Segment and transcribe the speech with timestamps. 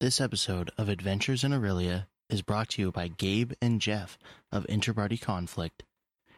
[0.00, 4.16] This episode of Adventures in Aurelia is brought to you by Gabe and Jeff
[4.50, 5.82] of Interparty Conflict.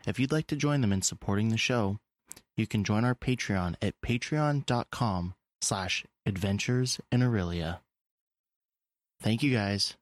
[0.04, 1.98] If you'd like to join them in supporting the show,
[2.56, 7.82] you can join our Patreon at patreon.com slash adventures in Aurelia.
[9.20, 9.94] Thank you guys.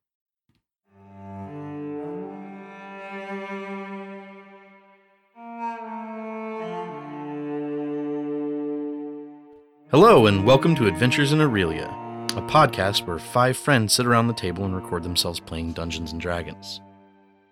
[9.90, 11.94] Hello, and welcome to Adventures in Aurelia,
[12.36, 16.20] a podcast where five friends sit around the table and record themselves playing Dungeons and
[16.20, 16.80] Dragons.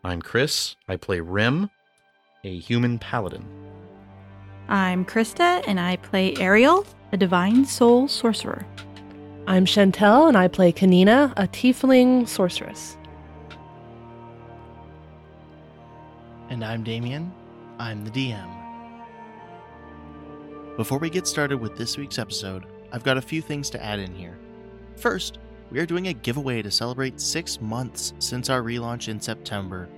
[0.05, 0.77] I'm Chris.
[0.87, 1.69] I play Rim,
[2.45, 3.45] a human paladin.
[4.69, 8.65] I'm Krista, and I play Ariel, a divine soul sorcerer.
[9.49, 12.97] I'm Chantel, and I play Kanina, a tiefling sorceress.
[16.51, 17.33] And I'm Damien.
[17.81, 18.49] I'm the DM.
[20.77, 23.99] Before we get started with this week's episode, I've got a few things to add
[23.99, 24.39] in here.
[24.99, 25.39] First,
[25.71, 29.89] we are doing a giveaway to celebrate six months since our relaunch in September.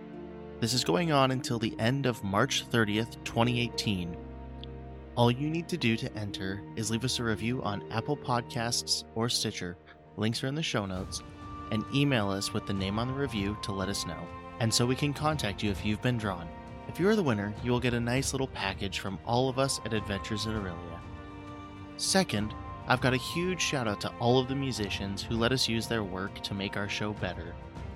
[0.60, 4.14] This is going on until the end of March 30th, 2018.
[5.16, 9.04] All you need to do to enter is leave us a review on Apple Podcasts
[9.14, 9.78] or Stitcher,
[10.18, 11.22] links are in the show notes,
[11.72, 14.84] and email us with the name on the review to let us know, and so
[14.84, 16.46] we can contact you if you've been drawn.
[16.88, 19.58] If you are the winner, you will get a nice little package from all of
[19.58, 21.00] us at Adventures in Aurelia.
[21.96, 22.54] Second,
[22.90, 25.86] I've got a huge shout out to all of the musicians who let us use
[25.86, 27.54] their work to make our show better.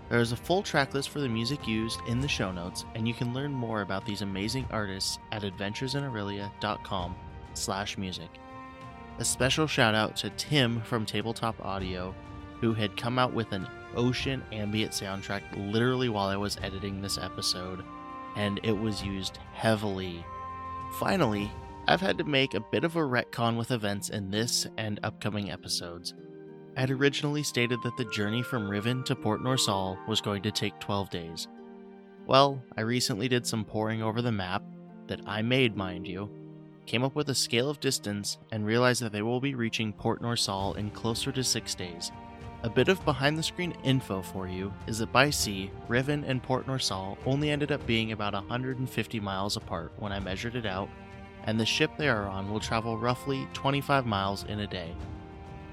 [0.09, 3.09] There is a full track list for the music used in the show notes, and
[3.09, 7.17] you can learn more about these amazing artists at adventuresinaurelia.com
[7.55, 8.29] slash music.
[9.19, 12.15] A special shout out to Tim from Tabletop Audio,
[12.61, 17.19] who had come out with an ocean ambient soundtrack literally while I was editing this
[17.19, 17.83] episode
[18.37, 20.25] and it was used heavily.
[21.01, 21.51] Finally,
[21.87, 25.51] I've had to make a bit of a retcon with events in this and upcoming
[25.51, 26.15] episodes.
[26.79, 30.51] I had originally stated that the journey from Riven to Port Norsal was going to
[30.51, 31.47] take 12 days.
[32.27, 34.63] Well, I recently did some poring over the map,
[35.09, 36.31] that I made, mind you,
[36.87, 40.23] came up with a scale of distance, and realized that they will be reaching Port
[40.23, 42.11] Norsal in closer to 6 days.
[42.63, 46.43] A bit of behind the screen info for you is that by sea, Riven and
[46.43, 50.89] Port Norsal only ended up being about 150 miles apart when I measured it out,
[51.45, 54.95] and the ship they are on will travel roughly 25 miles in a day.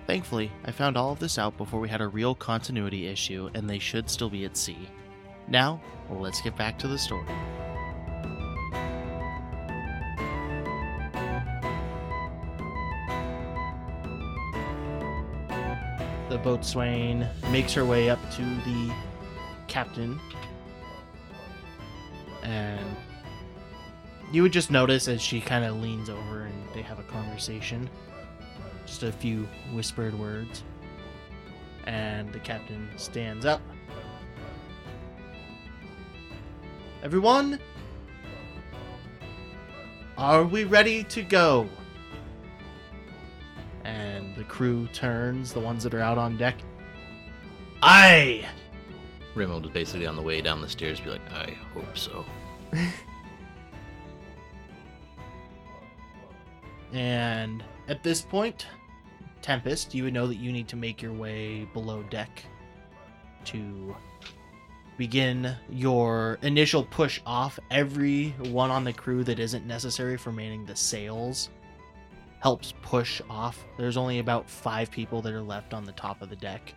[0.08, 3.70] Thankfully, I found all of this out before we had a real continuity issue, and
[3.70, 4.90] they should still be at sea.
[5.48, 7.26] Now, let's get back to the story.
[16.32, 18.94] the boatswain makes her way up to the
[19.68, 20.18] captain
[22.42, 22.96] and
[24.32, 27.90] you would just notice as she kind of leans over and they have a conversation
[28.86, 30.64] just a few whispered words
[31.86, 33.62] and the captain stands up
[37.04, 37.60] everyone
[40.18, 41.68] are we ready to go
[43.84, 46.56] and the crew turns, the ones that are out on deck.
[47.82, 48.46] Aye!
[49.34, 52.26] Rim will just basically on the way down the stairs be like, I hope so.
[56.94, 58.68] and at this point,
[59.42, 62.44] Tempest, you would know that you need to make your way below deck
[63.46, 63.96] to
[64.98, 67.58] begin your initial push off.
[67.72, 71.50] Everyone on the crew that isn't necessary for manning the sails
[72.40, 73.64] helps push off.
[73.78, 76.74] There's only about five people that are left on the top of the deck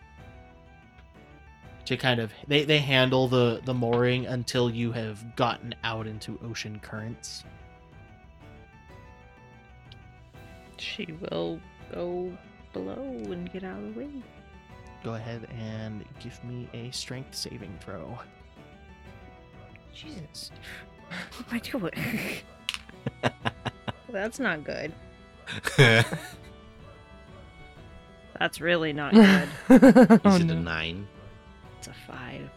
[1.84, 6.38] to kind of they, they handle the the mooring until you have gotten out into
[6.44, 7.44] ocean currents.
[10.84, 11.60] She will
[11.92, 12.36] go
[12.72, 14.10] below and get out of the way.
[15.02, 18.18] Go ahead and give me a strength saving throw.
[19.94, 20.50] Jesus.
[21.08, 21.92] What am I doing?
[24.12, 24.92] That's not good.
[28.38, 30.20] That's really not oh, good.
[30.26, 31.08] Is it a nine?
[31.78, 32.50] It's a five.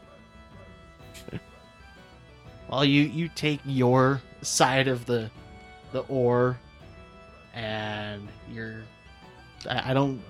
[2.70, 5.32] Well, you you take your side of the
[5.94, 6.60] the oar,
[7.58, 8.84] and you're
[9.70, 10.22] I, I don't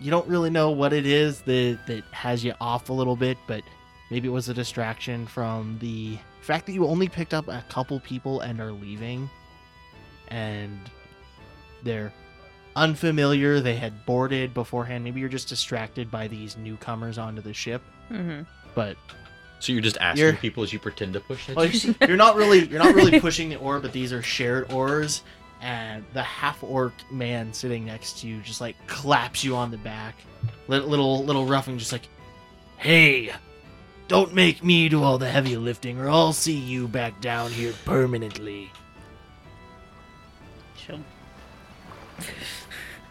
[0.00, 3.38] you don't really know what it is that that has you off a little bit,
[3.46, 3.62] but
[4.10, 7.98] maybe it was a distraction from the fact that you only picked up a couple
[8.00, 9.30] people and are leaving,
[10.28, 10.78] and
[11.82, 12.12] they're
[12.74, 13.60] unfamiliar.
[13.60, 15.02] They had boarded beforehand.
[15.02, 17.80] Maybe you're just distracted by these newcomers onto the ship.
[18.10, 18.42] Mm-hmm.
[18.74, 18.98] But
[19.60, 21.56] So you're just asking You're- people as you pretend to push it?
[21.56, 21.66] well,
[22.06, 25.22] you're not really you're not really pushing the oar, but these are shared oars.
[25.62, 29.78] And the half orc man sitting next to you just like claps you on the
[29.78, 30.14] back
[30.68, 32.08] Li- little little roughing, just like,
[32.76, 33.32] "Hey,
[34.08, 37.72] don't make me do all the heavy lifting, or I'll see you back down here
[37.84, 38.70] permanently."
[40.76, 41.00] She'll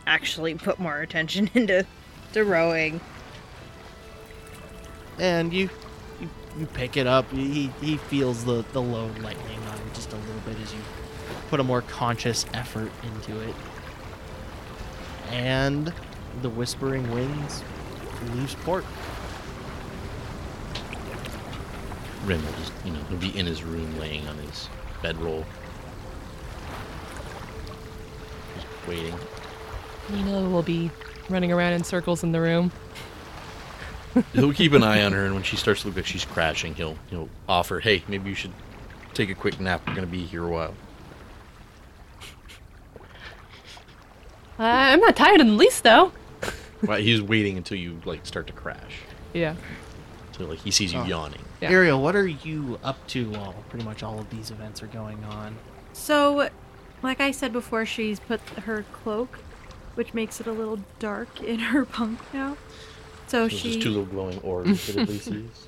[0.05, 1.85] actually put more attention into
[2.33, 2.99] to rowing.
[5.17, 5.69] And you
[6.19, 7.29] you, you pick it up.
[7.31, 10.81] He he feels the the load lightening on him just a little bit as you
[11.49, 13.55] put a more conscious effort into it.
[15.31, 15.93] And
[16.41, 17.63] the whispering winds
[18.33, 18.85] leaves port.
[22.25, 24.67] Rim will just, you know, he'll be in his room laying on his
[25.01, 25.45] bedroll.
[28.55, 29.15] Just waiting.
[30.09, 30.91] Nina will be
[31.29, 32.71] running around in circles in the room.
[34.33, 36.73] He'll keep an eye on her, and when she starts to look like she's crashing,
[36.75, 38.53] he'll he'll offer, "Hey, maybe you should
[39.13, 39.85] take a quick nap.
[39.87, 40.73] We're gonna be here a while."
[44.59, 46.11] Uh, I'm not tired in the least, though.
[46.81, 48.99] Well, he's waiting until you like start to crash.
[49.33, 49.55] Yeah.
[50.37, 51.05] So like he sees you Oh.
[51.05, 51.41] yawning.
[51.61, 51.71] Yeah.
[51.71, 55.23] Ariel, what are you up to while pretty much all of these events are going
[55.23, 55.55] on?
[55.93, 56.49] So,
[57.01, 59.39] like I said before, she's put her cloak,
[59.95, 62.57] which makes it a little dark in her bunk now.
[63.27, 65.67] So So it's she, just two little glowing orbs that Ridley sees.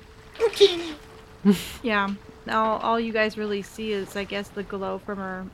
[1.82, 2.10] yeah.
[2.46, 5.46] Now all you guys really see is, I guess, the glow from her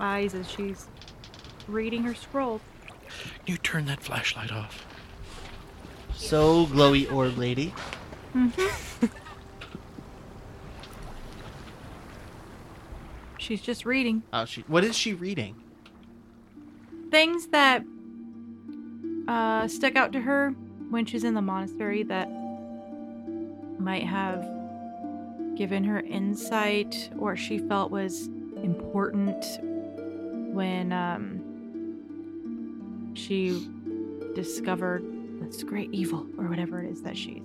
[0.00, 0.86] eyes as she's
[1.68, 2.60] reading her scroll.
[3.46, 4.84] You turn that flashlight off.
[6.14, 7.72] So, glowy orb lady.
[13.38, 15.54] She's just reading Oh, she, what is she reading?
[17.10, 17.82] things that
[19.26, 20.50] uh, stick out to her
[20.90, 22.28] when she's in the monastery that
[23.78, 24.46] might have
[25.56, 28.26] given her insight or she felt was
[28.62, 29.42] important
[30.52, 31.37] when um,
[33.14, 33.68] she
[34.34, 35.04] discovered
[35.40, 37.42] this great evil or whatever it is that she's.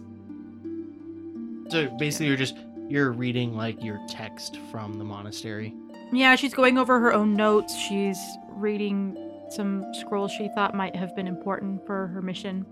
[1.70, 2.58] So basically, you're just
[2.90, 5.74] you're reading like your text from the monastery.
[6.12, 7.76] Yeah, she's going over her own notes.
[7.76, 8.20] She's
[8.50, 9.18] reading
[9.50, 12.66] some scrolls she thought might have been important for her mission.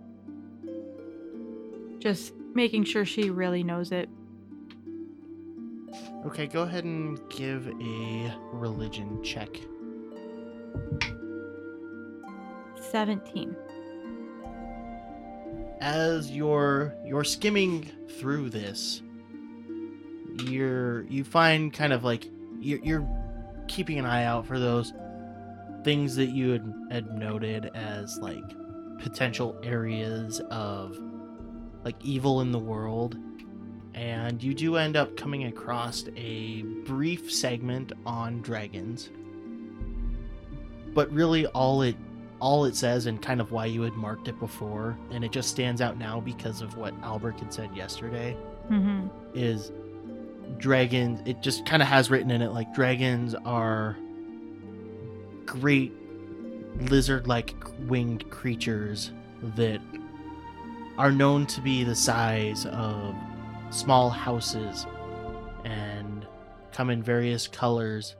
[1.99, 4.09] Just making sure she really knows it.
[6.25, 9.49] Okay, go ahead and give a religion check.
[12.91, 13.55] 17.
[15.79, 17.89] As you're you're skimming
[18.19, 19.01] through this,
[20.43, 22.27] you're you find kind of like
[22.59, 23.07] you're, you're
[23.69, 24.91] keeping an eye out for those
[25.85, 28.43] things that you had, had noted as like
[28.99, 30.99] potential areas of
[31.85, 33.17] like evil in the world
[33.93, 39.09] and you do end up coming across a brief segment on dragons
[40.93, 41.95] but really all it
[42.41, 45.49] all it says and kind of why you had marked it before and it just
[45.49, 48.35] stands out now because of what albert had said yesterday
[48.69, 49.07] Mm-hmm.
[49.33, 49.71] is
[50.57, 53.97] dragons it just kind of has written in it like dragons are
[55.45, 55.91] great
[56.89, 57.53] lizard like
[57.87, 59.11] winged creatures
[59.55, 59.81] that
[60.97, 63.15] are known to be the size of
[63.71, 64.85] small houses
[65.65, 66.25] and
[66.71, 68.15] come in various colors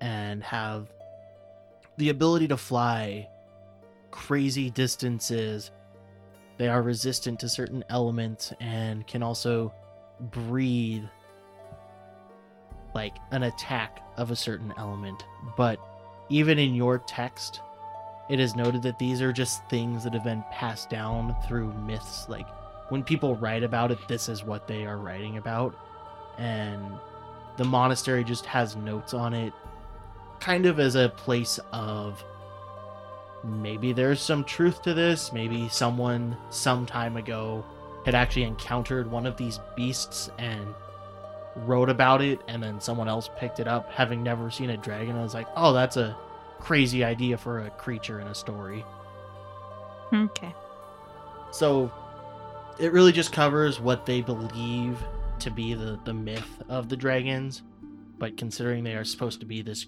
[0.00, 0.86] and have
[2.00, 3.28] the ability to fly
[4.10, 5.70] crazy distances
[6.60, 9.72] they are resistant to certain elements and can also
[10.20, 11.04] breathe
[12.94, 15.24] like an attack of a certain element.
[15.56, 15.80] But
[16.28, 17.62] even in your text,
[18.28, 22.28] it is noted that these are just things that have been passed down through myths.
[22.28, 22.46] Like
[22.90, 25.74] when people write about it, this is what they are writing about.
[26.36, 26.84] And
[27.56, 29.54] the monastery just has notes on it,
[30.40, 32.24] kind of as a place of
[33.44, 35.32] maybe there's some truth to this.
[35.32, 37.64] Maybe someone some time ago
[38.04, 40.74] had actually encountered one of these beasts and
[41.56, 45.16] wrote about it, and then someone else picked it up, having never seen a dragon.
[45.16, 46.16] I was like, oh, that's a
[46.58, 48.84] crazy idea for a creature in a story.
[50.12, 50.54] Okay.
[51.50, 51.90] So
[52.78, 55.02] it really just covers what they believe
[55.40, 57.62] to be the, the myth of the dragons.
[58.18, 59.86] But considering they are supposed to be this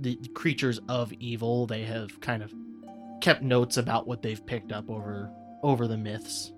[0.00, 2.52] the creatures of evil, they have kind of
[3.20, 5.30] kept notes about what they've picked up over
[5.62, 6.52] over the myths.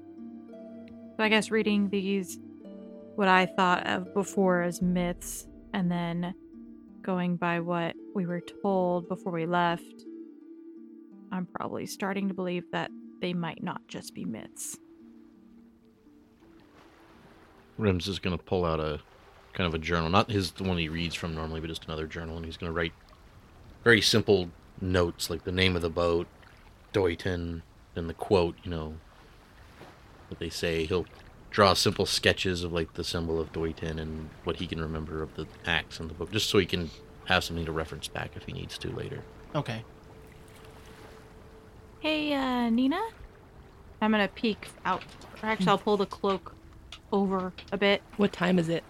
[1.16, 2.38] So I guess reading these,
[3.16, 6.34] what I thought of before as myths, and then
[7.02, 10.04] going by what we were told before we left,
[11.32, 14.78] I'm probably starting to believe that they might not just be myths.
[17.78, 19.00] Rims is going to pull out a
[19.52, 22.06] kind of a journal, not his the one he reads from normally, but just another
[22.06, 22.92] journal, and he's going to write
[23.84, 26.26] very simple notes like the name of the boat,
[26.92, 27.62] Doyton,
[27.94, 28.94] and the quote, you know,
[30.28, 31.06] what they say, he'll
[31.50, 35.34] draw simple sketches of like the symbol of Doitin and what he can remember of
[35.34, 36.90] the acts in the book, just so he can
[37.26, 39.22] have something to reference back if he needs to later.
[39.54, 39.84] Okay.
[42.00, 43.00] Hey, uh, Nina?
[44.00, 45.04] I'm gonna peek out.
[45.42, 46.54] Or actually, I'll pull the cloak
[47.12, 48.02] over a bit.
[48.16, 48.82] What time is it?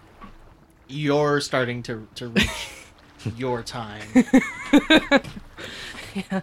[0.87, 2.69] You're starting to to reach
[3.37, 4.01] your time.
[6.15, 6.41] yeah.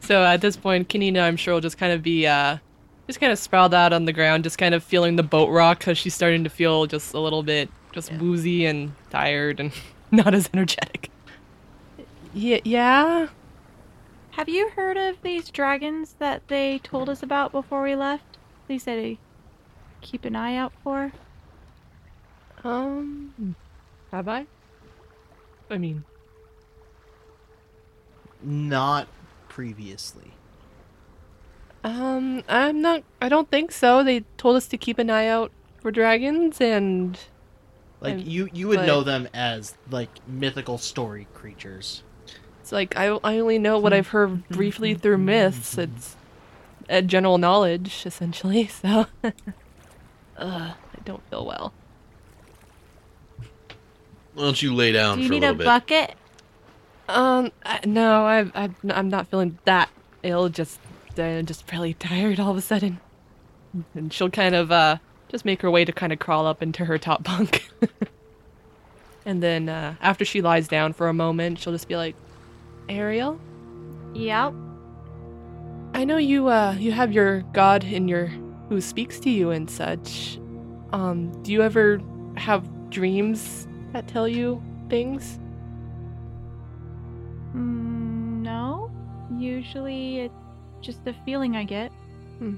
[0.00, 2.58] So at this point, Kanina, I'm sure, will just kind of be uh,
[3.06, 5.78] just kind of sprawled out on the ground, just kind of feeling the boat rock
[5.78, 8.18] because she's starting to feel just a little bit just Yeah.
[8.18, 9.72] woozy and tired and
[10.10, 11.10] not as energetic.
[12.32, 13.28] Yeah, yeah.
[14.32, 18.36] Have you heard of these dragons that they told us about before we left?
[18.66, 19.16] They said to
[20.00, 21.12] keep an eye out for.
[22.64, 23.54] Um,
[24.10, 24.46] have I?
[25.70, 26.04] I mean,
[28.44, 29.08] Not
[29.48, 30.32] previously.
[31.82, 33.02] um, I'm not.
[33.20, 34.02] I don't think so.
[34.04, 37.18] They told us to keep an eye out for dragons, and
[38.00, 42.02] Like Um, you you would but- know them as like mythical story creatures.
[42.60, 45.76] it's like I I only know what I've heard briefly through myths.
[45.78, 46.16] It's
[46.88, 48.66] a general knowledge, essentially.
[48.82, 49.32] So, uh,
[50.74, 51.72] I don't feel well.
[54.34, 55.64] Why don't you lay down Do you for a need little a bit?
[55.64, 56.14] bucket?
[57.08, 59.90] Um, I, no, I, I, I'm not feeling that
[60.22, 60.48] ill.
[60.48, 60.80] Just,
[61.18, 63.00] uh, just really tired all of a sudden.
[63.94, 66.84] And she'll kind of, uh, just make her way to kind of crawl up into
[66.84, 67.68] her top bunk.
[69.26, 72.14] and then, uh, after she lies down for a moment, she'll just be like,
[72.88, 73.40] Ariel,
[74.14, 74.54] Yep.
[75.94, 78.26] I know you, uh, you have your god in your,
[78.68, 80.38] who speaks to you and such.
[80.92, 82.00] Um, do you ever
[82.36, 85.38] have dreams that tell you things?
[87.54, 88.90] Mm, no.
[89.36, 90.34] Usually it's
[90.80, 91.90] just a feeling I get.
[92.38, 92.56] Hmm.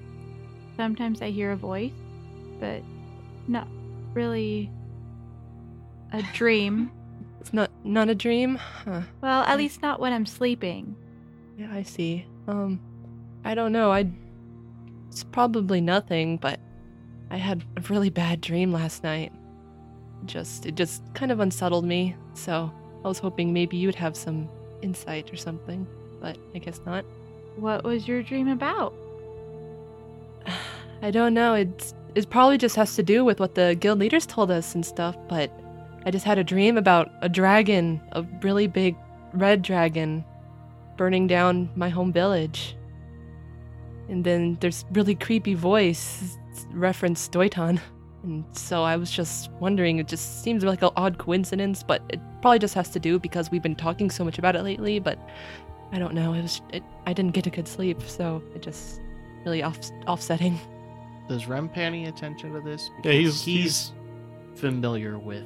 [0.77, 1.93] Sometimes I hear a voice,
[2.61, 2.83] but
[3.49, 3.69] not
[4.15, 4.71] really
[6.13, 6.91] a dream.
[7.41, 8.57] It's not, not a dream?
[8.57, 9.03] Huh.
[9.23, 9.59] Well, at Okay.
[9.59, 10.97] least not when I'm sleeping.
[11.57, 12.27] Yeah, I see.
[12.49, 12.81] Um,
[13.45, 13.93] I don't know.
[13.93, 14.11] I.
[15.07, 16.59] It's probably nothing, but
[17.31, 19.33] I had a really bad dream last night.
[20.25, 22.17] Just, it just kind of unsettled me.
[22.35, 22.73] So
[23.05, 24.49] I was hoping maybe you'd have some
[24.87, 25.87] insight or something,
[26.21, 27.05] but I guess not.
[27.57, 28.95] What was your dream about?
[31.03, 31.55] I don't know.
[31.55, 34.87] It's it probably just has to do with what the guild leaders told us and
[34.87, 35.17] stuff.
[35.29, 35.51] But
[36.07, 38.97] I just had a dream about a dragon, a really big
[39.35, 40.25] red dragon,
[40.97, 42.77] burning down my home village.
[44.09, 46.39] And then there's really creepy voice
[46.73, 47.81] reference Doiton.
[48.23, 52.21] And so I was just wondering, it just seems like an odd coincidence, but it
[52.43, 55.19] probably just has to do because we've been talking so much about it lately, but
[55.93, 56.33] I don't know.
[56.33, 59.01] It was it, I didn't get a good sleep, so it just
[59.45, 60.59] really off offsetting.
[61.29, 62.91] Does Rem pay any attention to this?
[63.05, 63.93] Yeah, Because he's he's
[64.55, 65.45] familiar with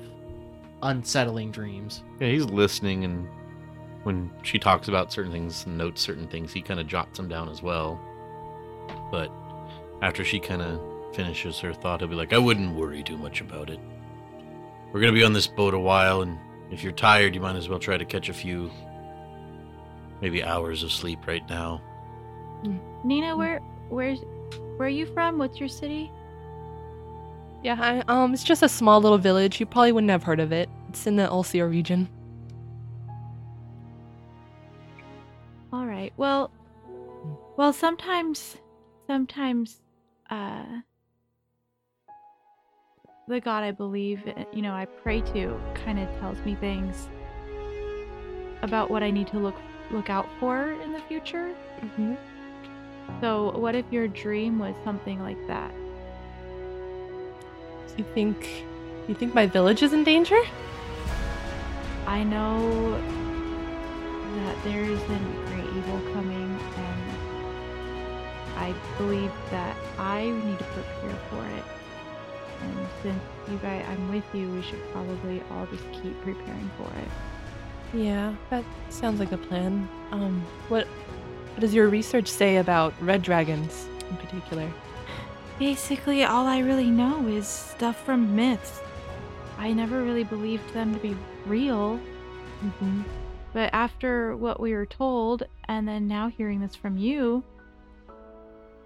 [0.83, 2.03] unsettling dreams.
[2.21, 3.29] yeah he's listening, and
[4.05, 7.29] when she talks about certain things and notes certain things, he kind of jots them
[7.29, 8.01] down as well.
[9.11, 9.31] But
[10.03, 10.81] after she kind of
[11.13, 13.81] finishes her thought, he'll be like, "I wouldn't worry too much about it.
[14.93, 16.39] We're gonna be on this boat a while, and
[16.71, 18.71] if you're tired, you might as well try to catch a few,
[20.21, 21.81] maybe hours of sleep right now."
[23.05, 24.21] Nina, where where's
[24.77, 25.39] where are you from?
[25.39, 26.11] What's your city?
[27.63, 29.61] Yeah, I, um, it's just a small little village.
[29.61, 30.69] You probably wouldn't have heard of it.
[30.89, 32.09] It's in the Ulcia region.
[35.73, 36.13] All right.
[36.17, 36.51] Well,
[37.57, 38.57] well, sometimes,
[39.07, 39.81] sometimes,
[40.31, 40.81] uh,
[43.31, 44.23] the God I believe,
[44.53, 47.09] you know, I pray to, kind of tells me things
[48.63, 49.55] about what I need to look
[49.91, 51.55] look out for in the future.
[51.81, 52.15] Mm-hmm.
[53.21, 55.73] So, what if your dream was something like that?
[57.87, 58.65] So you think,
[59.09, 60.41] you think my village is in danger?
[62.07, 62.93] I know
[64.37, 67.03] that there is a great evil coming, and
[68.57, 71.80] I believe that I need to prepare for it.
[72.63, 76.89] And since you guys, I'm with you, we should probably all just keep preparing for
[76.99, 77.09] it.
[77.99, 79.89] Yeah, that sounds like a plan.
[80.13, 84.71] Um, what, what does your research say about red dragons in particular?
[85.59, 88.81] Basically, all I really know is stuff from myths.
[89.59, 92.01] I never really believed them to be real,
[92.65, 93.03] Mm-hmm.
[93.55, 97.43] but after what we were told, and then now hearing this from you,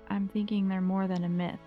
[0.08, 1.58] I'm thinking they're more than a myth.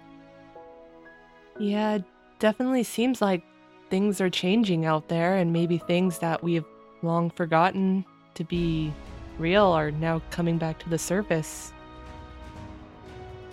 [1.59, 2.03] Yeah, it
[2.39, 3.43] definitely seems like
[3.89, 6.65] things are changing out there, and maybe things that we've
[7.01, 8.93] long forgotten to be
[9.37, 11.71] real are now coming back to the surface.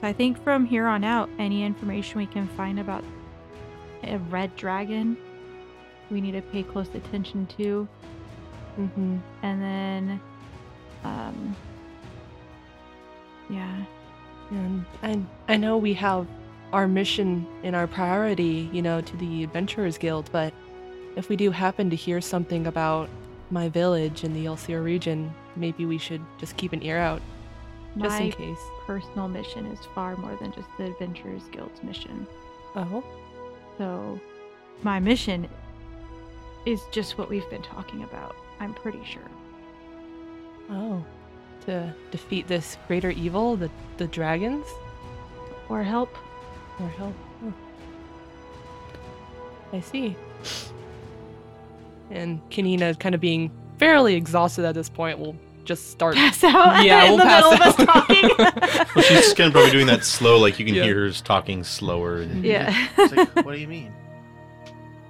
[0.02, 3.02] I think from here on out, any information we can find about
[4.02, 5.16] a red dragon,
[6.10, 7.88] we need to pay close attention to.
[8.78, 9.16] Mm-hmm.
[9.42, 10.20] And then,
[11.04, 11.56] um,
[13.48, 13.82] yeah,
[14.50, 16.26] And I, I know we have
[16.72, 20.52] our mission and our priority, you know, to the Adventurers Guild, but
[21.16, 23.08] if we do happen to hear something about
[23.50, 27.22] my village in the Elsia region, maybe we should just keep an ear out,
[27.98, 28.58] just in my case.
[28.86, 32.26] personal mission is far more than just the Adventurers Guild's mission.
[32.74, 33.04] Oh,
[33.78, 34.20] So,
[34.82, 35.48] my mission
[36.66, 38.34] is just what we've been talking about.
[38.58, 39.30] I'm pretty sure.
[40.70, 41.04] oh,
[41.66, 44.66] to defeat this greater evil, the the dragons,
[45.68, 46.14] Or help.
[46.80, 47.14] Or help.
[47.44, 47.52] Oh.
[49.72, 50.16] I see.
[52.10, 56.14] And Kanina, kind of being fairly exhausted at this point, will just start.
[56.14, 57.86] Pass out Yeah, in we'll the pass middle of us out.
[58.08, 58.30] talking.
[58.94, 60.84] Well, she's kind of probably doing that slow, like you can Yeah.
[60.84, 62.18] hear her talking slower.
[62.18, 62.88] And, yeah.
[62.98, 63.92] It's like, what do you mean?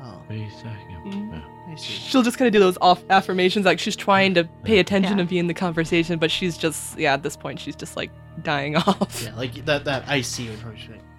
[0.00, 1.04] Oh, What are you talking about?
[1.12, 1.70] Mm-hmm.
[1.72, 1.92] I see.
[1.92, 5.20] She'll just kind of do those off affirmations, like she's trying to pay attention Yeah.
[5.22, 8.10] and be in the conversation, but she's just, yeah, at this point, she's just like
[8.42, 9.22] dying off.
[9.24, 9.84] Yeah, like that.
[9.84, 11.13] That I see would probably be like, I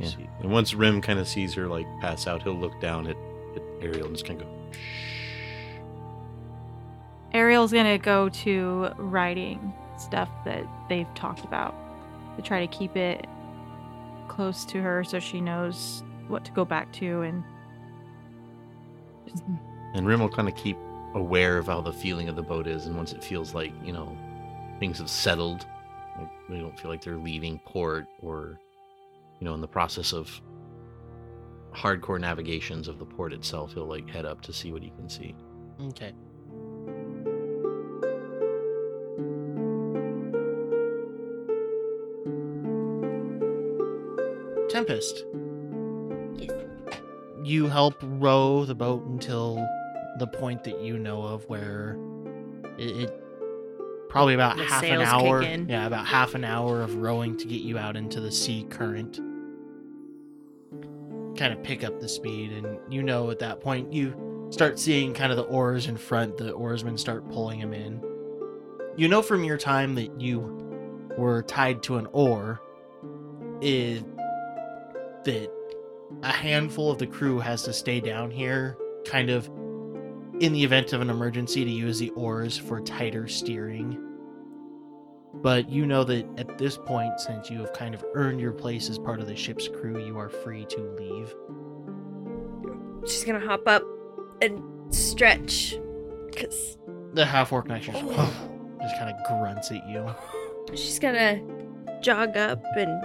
[0.00, 0.08] Yeah.
[0.08, 0.28] see.
[0.40, 3.16] And once Rim kind of sees her like pass out, he'll look down at,
[3.56, 4.54] at Ariel and just kind of go,
[7.32, 11.74] Ariel's gonna go to writing stuff that they've talked about
[12.36, 13.26] to try to keep it
[14.28, 17.44] close to her so she knows what to go back to and
[19.94, 20.76] And Rim will kind of keep
[21.14, 23.92] aware of how the feeling of the boat is, and once it feels like you
[23.92, 24.16] know
[24.78, 25.66] things have settled,
[26.18, 28.58] like they don't feel like they're leaving port or
[29.40, 30.40] you know in the process of
[31.74, 35.08] hardcore navigations of the port itself, he'll like head up to see what he can
[35.08, 35.34] see.
[35.82, 36.12] Okay.
[44.68, 45.24] Tempest.
[46.34, 46.52] Yes.
[47.42, 49.66] You help row the boat until
[50.18, 51.96] the point that you know of where
[52.78, 53.22] it, it
[54.08, 55.42] probably about The half an hour.
[55.42, 59.18] Yeah, about half an hour of rowing to get you out into the sea current.
[61.40, 65.14] Kind of pick up the speed, and you know at that point you start seeing
[65.14, 66.36] kind of the oars in front.
[66.36, 68.04] The oarsmen start pulling them in.
[68.94, 70.40] You know from your time that you
[71.16, 72.60] were tied to an oar,
[73.62, 74.02] is
[75.24, 75.50] that
[76.22, 78.76] a handful of the crew has to stay down here,
[79.06, 79.46] kind of
[80.40, 84.09] in the event of an emergency, to use the oars for tighter steering.
[85.34, 88.90] But you know that at this point, since you have kind of earned your place
[88.90, 91.34] as part of the ship's crew, you are free to leave.
[93.08, 93.82] She's gonna hop up
[94.42, 94.62] and
[94.94, 95.78] stretch.
[96.36, 96.78] Cause
[97.14, 98.48] The half orc knight just, oh.
[98.82, 100.06] just kind of grunts at you.
[100.74, 101.40] she's gonna
[102.02, 103.04] jog up and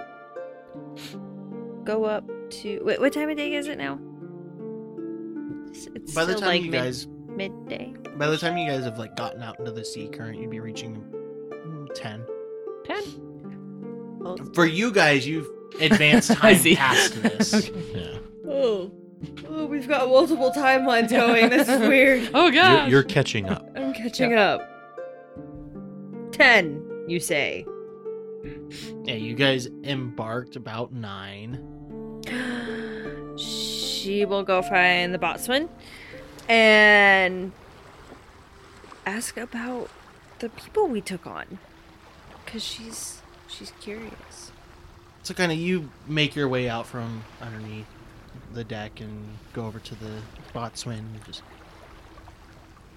[1.86, 2.80] go up to.
[2.84, 4.00] Wait, what time of day is it now?
[5.70, 7.94] It's, it's By the time like you mid- guys, midday.
[8.18, 10.60] by the time you guys have like gotten out into the sea current, you'd be
[10.60, 11.04] reaching
[11.96, 12.26] ten.
[12.86, 13.04] Ten.
[14.20, 15.48] Well, For you guys, you've
[15.82, 16.76] advanced I time see.
[16.76, 17.70] past this.
[17.70, 18.20] Okay.
[18.48, 18.92] Yeah, oh.
[19.50, 21.50] oh, we've got multiple timelines going.
[21.50, 22.30] This is weird.
[22.34, 23.68] Oh you're, you're catching up.
[23.76, 24.62] I'm catching up.
[26.32, 27.66] Ten, you say?
[29.04, 31.60] Yeah, you guys embarked about nine.
[33.38, 35.70] she will go find the botsman
[36.48, 37.52] and
[39.06, 39.90] ask about
[40.40, 41.58] the people we took on
[42.46, 44.52] because she's she's curious
[45.24, 47.88] So kind of you make your way out from underneath
[48.54, 50.22] the deck and go over to the
[50.54, 51.00] boatswain.
[51.00, 51.42] and Just,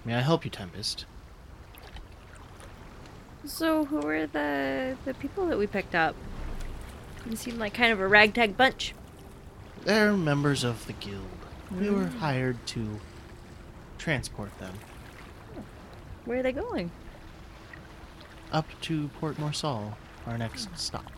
[0.05, 1.05] may I help you, Tempest?
[3.45, 6.13] so who were the the people that we picked up
[7.25, 8.93] they seem like kind of a ragtag bunch
[9.85, 11.23] They're members of the guild.
[11.71, 12.17] We were mm.
[12.17, 12.99] hired to
[13.97, 14.73] transport them
[16.25, 16.91] where are they going
[18.51, 20.75] up to Port Norsal, our next hmm.
[20.75, 21.11] stop.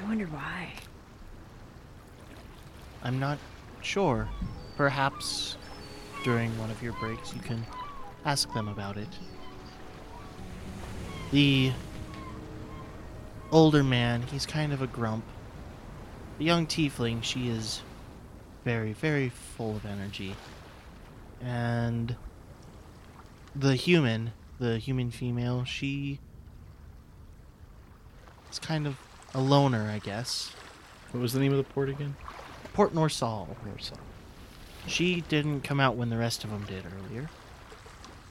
[0.00, 0.72] i wonder why
[3.02, 3.38] I'm not
[3.82, 4.28] sure.
[4.76, 5.56] Perhaps
[6.24, 7.64] during one of your breaks you can
[8.24, 9.08] ask them about it.
[11.32, 11.72] The
[13.50, 15.24] older man, he's kind of a grump.
[16.38, 17.82] The young tiefling, she is
[18.64, 20.34] very, very full of energy.
[21.40, 22.16] And
[23.54, 26.20] the human, the human female, she
[28.52, 28.96] is kind of
[29.34, 30.52] a loner, I guess.
[31.10, 32.14] What was the name of the port again?
[32.74, 33.48] Port Norsal.
[34.86, 37.28] She didn't come out when the rest of them did earlier.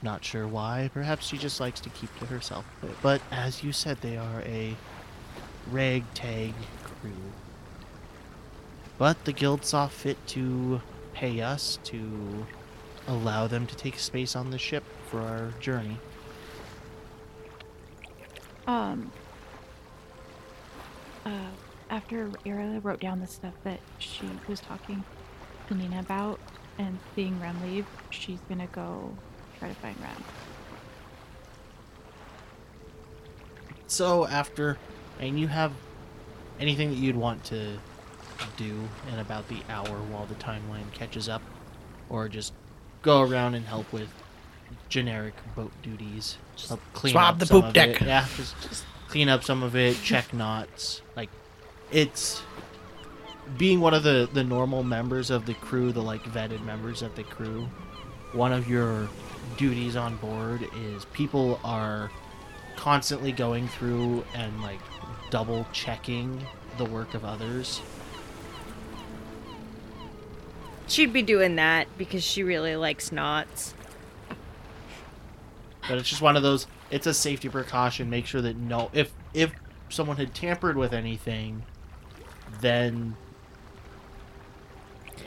[0.01, 0.89] Not sure why.
[0.93, 2.65] Perhaps she just likes to keep to herself.
[2.79, 4.75] But, but as you said, they are a
[5.71, 7.11] ragtag crew.
[8.97, 10.81] But the guild saw fit to
[11.13, 12.45] pay us to
[13.07, 15.97] allow them to take space on the ship for our journey.
[18.69, 19.11] Um.
[21.25, 21.49] Uh,
[21.89, 25.03] after Ira wrote down the stuff that she was talking
[25.67, 26.39] to Nina about
[26.77, 29.09] and seeing Rem leave, she's gonna go
[29.57, 30.23] try to find Rem.
[33.87, 34.77] So after,
[35.19, 35.71] and you have
[36.59, 37.79] anything that you'd want to
[38.55, 41.41] do in about the hour while the timeline catches up,
[42.07, 42.53] or just
[43.01, 44.09] go around and help with
[44.89, 48.01] generic boat duties, help clean swab up the some poop of deck.
[48.01, 48.07] it.
[48.07, 51.01] Yeah, just, just clean up some of it, check knots.
[51.15, 51.29] Like,
[51.91, 52.41] it's
[53.57, 57.15] being one of the the normal members of the crew, the like vetted members of
[57.15, 57.67] the crew.
[58.33, 59.09] One of your
[59.57, 62.11] duties on board is people are
[62.75, 64.79] constantly going through and like
[65.31, 66.45] double checking
[66.77, 67.81] the work of others.
[70.87, 73.73] She'd be doing that because she really likes knots.
[75.89, 79.11] But it's just one of those it's a safety precaution, make sure that no if
[79.33, 79.51] if
[79.89, 81.63] someone had tampered with anything,
[82.61, 83.17] then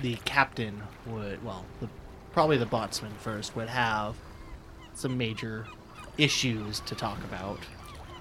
[0.01, 1.89] the captain would well, the,
[2.33, 4.15] probably the botsman first would have
[4.95, 5.67] some major
[6.17, 7.59] issues to talk about.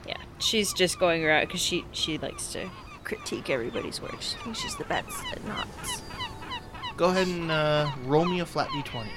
[0.08, 2.70] Yeah, she's just going around because she she likes to
[3.04, 4.20] critique everybody's work.
[4.20, 6.02] She thinks she's the best at knots.
[6.98, 9.08] Go ahead and uh, roll me a flat d20.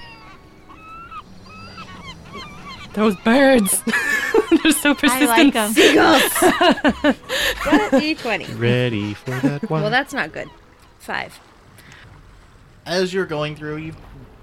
[2.95, 3.83] Those birds.
[4.63, 5.31] They're so persistent.
[5.31, 5.73] I like 'em.
[5.75, 6.23] Seagulls.
[7.65, 8.59] Got a d20.
[8.59, 9.83] Ready for that one?
[9.83, 10.49] Well, that's not good.
[10.99, 11.39] Five.
[12.87, 13.97] as you're going through, you've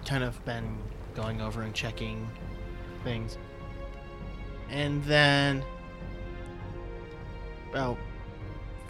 [0.05, 0.77] kind of been
[1.15, 2.27] going over and checking
[3.03, 3.37] things.
[4.69, 5.63] And then
[7.71, 7.97] about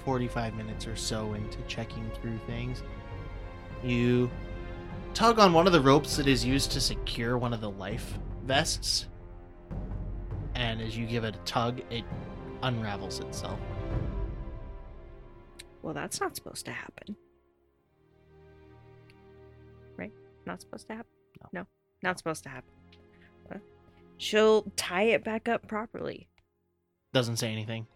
[0.05, 2.83] 45 minutes or so into checking through things,
[3.83, 4.29] you
[5.13, 8.17] tug on one of the ropes that is used to secure one of the life
[8.45, 9.05] vests.
[10.61, 12.03] And as you give it a tug, it
[12.61, 13.59] unravels itself.
[15.81, 17.15] Well, that's not supposed to happen.
[19.97, 20.11] Right?
[20.45, 21.09] Not supposed to happen?
[21.41, 21.61] No.
[21.61, 21.67] No,
[22.03, 22.69] not supposed to happen.
[23.49, 23.59] Well,
[24.17, 26.27] She'll tie it back up properly.
[27.11, 27.87] Doesn't say anything.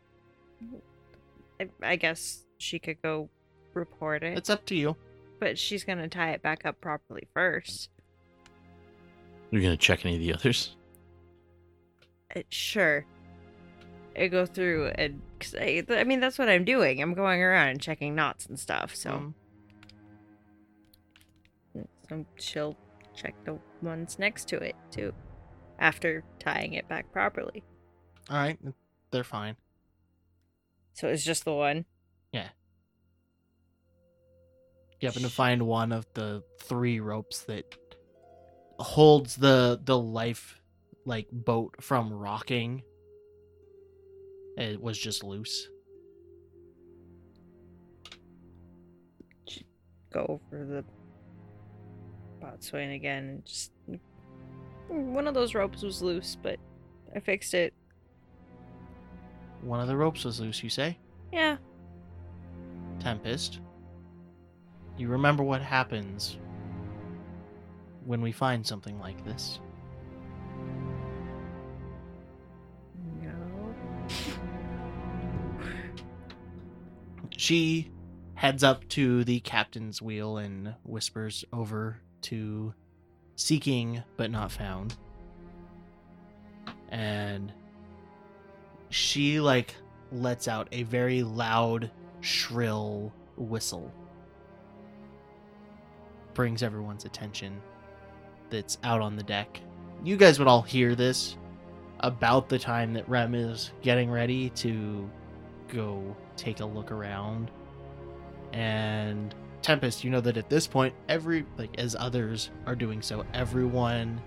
[1.62, 3.30] I, I guess she could go
[3.76, 4.96] report it, It's up to you.
[5.40, 7.90] but she's going to tie it back up properly first.
[9.52, 10.76] You're gonna check any of the others?
[12.50, 13.06] Sure.
[14.18, 17.02] I go through and cause I, I mean that's what I'm doing.
[17.02, 18.96] I'm going around and checking knots and stuff.
[18.96, 19.36] So, Um,
[22.10, 22.78] so she'll
[23.16, 25.14] check the ones next to it too,
[25.80, 27.64] after tying it back properly.
[28.30, 28.58] all right,
[29.12, 29.56] they're fine.
[30.94, 31.86] So it's just the one.
[32.32, 32.48] Yeah.
[35.02, 37.66] You happen to find one of the three ropes that
[38.80, 40.62] holds the the life
[41.06, 42.84] like boat from rocking.
[44.58, 45.70] It was just loose.
[50.12, 50.86] Go over the
[52.40, 54.00] boatswain again and just "Mm,
[55.14, 56.58] one of those ropes was loose, but
[57.14, 57.74] I fixed it.
[59.62, 60.98] One of the ropes was loose, you say?
[61.34, 61.58] Yeah.
[63.00, 63.60] Tempest.
[64.98, 66.38] You remember what happens
[68.06, 69.60] when we find something like this?
[77.46, 77.92] She
[78.34, 82.74] heads up to the captain's wheel and whispers over to
[83.36, 84.96] seeking but not found.
[86.90, 87.54] And
[88.90, 89.76] she like
[90.12, 93.94] lets out a very loud, shrill whistle.
[96.34, 97.62] Brings everyone's attention
[98.50, 99.62] that's out on the deck.
[100.04, 101.38] You guys would all hear this
[102.00, 105.08] about the time that Rem is getting ready to
[105.68, 107.52] go take a look around.
[108.54, 113.26] And Tempest, you know that at this point, every like as others are doing so,
[113.34, 114.22] everyone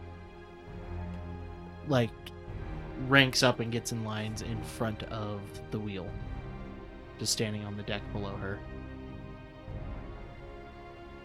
[1.86, 2.10] like
[3.06, 6.08] ranks up and gets in lines in front of the wheel,
[7.18, 8.58] just standing on the deck below her.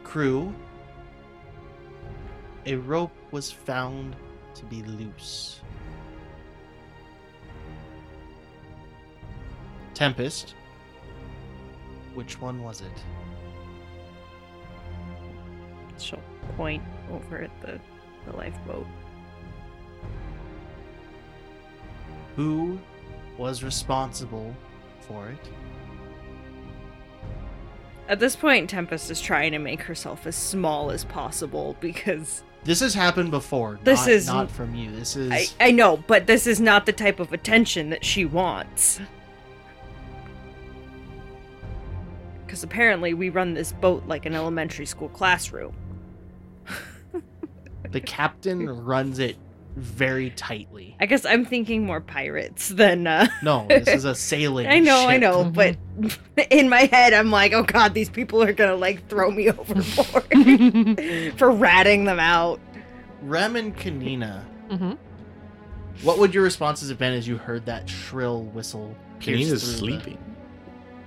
[0.04, 0.54] Crew,
[2.66, 4.16] a rope was found
[4.54, 5.62] to be loose.
[9.94, 10.56] Tempest,
[12.14, 12.92] which one was it?
[15.98, 16.20] She'll
[16.58, 17.80] point over at the,
[18.30, 18.88] the lifeboat.
[22.36, 22.80] Who
[23.38, 24.56] was responsible
[25.02, 25.50] for it?
[28.10, 32.82] At this point, Tempest is trying to make herself as small as possible because This
[32.82, 33.80] has happened before.
[33.84, 34.92] This not, is- not from you.
[34.92, 38.26] This is I, I know, but this is not the type of attention that she
[38.26, 39.00] wants.
[42.64, 45.76] Because apparently we run this boat like an elementary school classroom.
[47.92, 49.36] the captain runs it
[49.76, 50.96] very tightly.
[51.02, 53.06] I guess I'm thinking more pirates than.
[53.06, 54.68] Uh, No, this is a sailing.
[54.68, 55.76] I know, I know, but
[56.50, 61.34] in my head, I'm like, oh god, these people are gonna like throw me overboard
[61.38, 62.62] for ratting them out.
[63.24, 64.94] Rem and Kanina, hmm
[66.02, 68.96] what would your responses have been as you heard that shrill whistle?
[69.20, 70.18] pierce Kanina's through the- sleeping.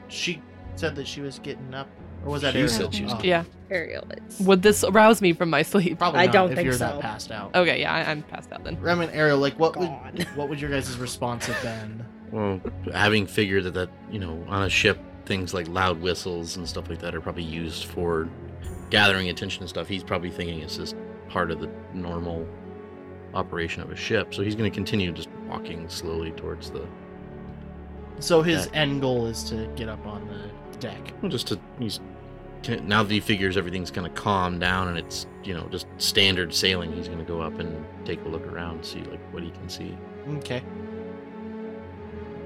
[0.08, 0.40] She
[0.76, 1.88] said that she was getting up,
[2.24, 2.72] or was that She Ariel?
[2.72, 3.44] said she was Oh, Yeah.
[3.70, 4.38] Ariel is.
[4.40, 5.98] Would this arouse me from my sleep?
[5.98, 6.86] Probably I not don't if think you're so.
[6.86, 7.54] that passed out.
[7.56, 8.78] Okay, yeah, I, I'm passed out then.
[8.80, 10.26] Rem and Ariel, like what would Gone.
[10.36, 12.04] what would your guys' response have been?
[12.30, 12.60] Well,
[12.94, 16.88] having figured that, that, you know, on a ship, things like loud whistles and stuff
[16.88, 18.28] like that are probably used for
[18.90, 20.94] gathering attention and stuff, he's probably thinking it's just
[21.28, 22.46] part of the normal
[23.34, 24.32] operation of a ship.
[24.34, 26.86] So he's going to continue just walking slowly towards the.
[28.20, 28.80] So his Yeah.
[28.80, 31.12] end goal is to get up on the deck.
[31.22, 31.60] Well, just to.
[31.78, 32.00] He's.
[32.82, 36.92] Now that he figures everything's to calm down and it's, you know, just standard sailing,
[36.92, 39.68] he's going to go up and take a look around, see, like, what he can
[39.68, 39.96] see.
[40.38, 40.64] Okay.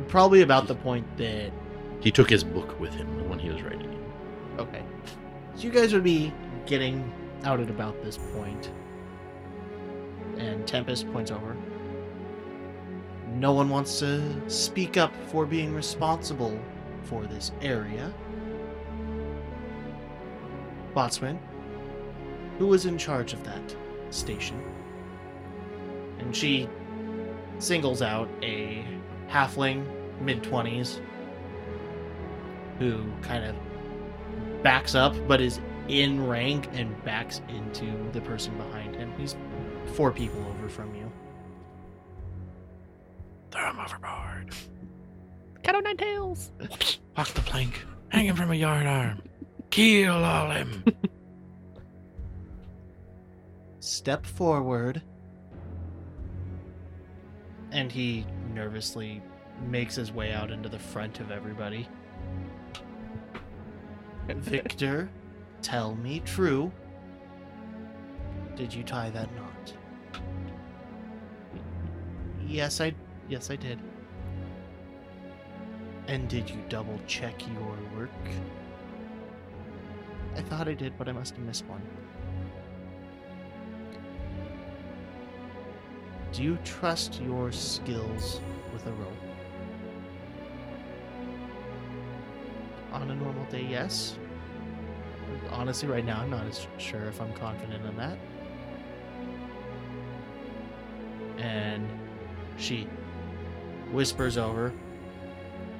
[0.08, 1.52] Probably about the point that
[2.00, 4.60] He took his book with him when he was writing it.
[4.60, 4.82] okay.
[5.54, 6.34] So you guys would be
[6.66, 7.10] getting
[7.44, 8.18] out at about this.
[10.36, 11.56] And Tempest points over.
[13.34, 16.58] No one wants to speak up for being responsible
[17.04, 18.12] for this area.
[20.94, 21.38] Botsman,
[22.58, 23.76] who was in charge of that
[24.10, 24.60] station?
[26.18, 26.68] And she
[27.58, 28.84] singles out a
[29.28, 29.86] halfling,
[30.20, 31.00] mid 20s,
[32.78, 33.56] who kind of
[34.62, 39.12] backs up but is in rank and backs into the person behind him.
[39.18, 39.36] He's
[39.94, 41.10] four people over from you.
[43.50, 44.54] Throw him overboard.
[45.62, 46.52] Cat o' nine tails.
[47.16, 47.84] Walk the plank.
[48.08, 49.22] Hang him from a yard arm.
[49.70, 50.84] Kill all him.
[53.80, 55.02] Step forward.
[57.70, 59.22] And he nervously
[59.68, 61.88] makes his way out into the front of everybody.
[64.28, 65.10] Victor,
[65.62, 66.72] tell me true.
[68.56, 69.72] Did you tie that knot?
[72.46, 72.92] Yes, I
[73.28, 73.78] yes I did.
[76.06, 78.10] And did you double check your work?
[80.36, 81.82] I thought I did, but I must have missed one.
[86.32, 88.40] Do you trust your skills
[88.72, 89.12] with a rope?
[92.92, 94.16] On a normal day, yes.
[95.50, 98.18] Honestly, right now, I'm not as sure if I'm confident in that.
[101.38, 101.88] And
[102.56, 102.88] she
[103.90, 104.72] whispers over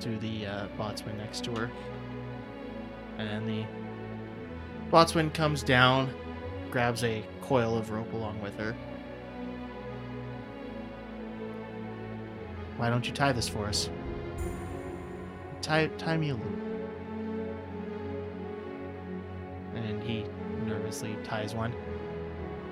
[0.01, 1.71] to the uh, botsman next to her.
[3.19, 3.65] And the
[4.91, 6.13] botsman comes down,
[6.71, 8.75] grabs a coil of rope along with her.
[12.77, 13.91] Why don't you tie this for us?
[15.61, 16.61] Tie, tie me a loop.
[19.75, 20.25] And he
[20.65, 21.75] nervously ties one.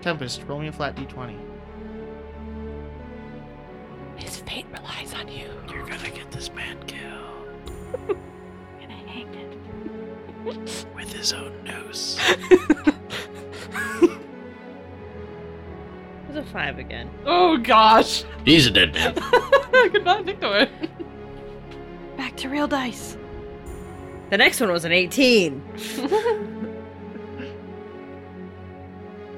[0.00, 1.38] Tempest, roll me a flat d20.
[16.58, 17.08] Five again.
[17.24, 18.24] Oh gosh.
[18.44, 19.14] He's a dead man.
[19.92, 20.68] Goodbye, Victor.
[22.16, 23.16] Back to real dice.
[24.30, 25.62] The next one was an 18.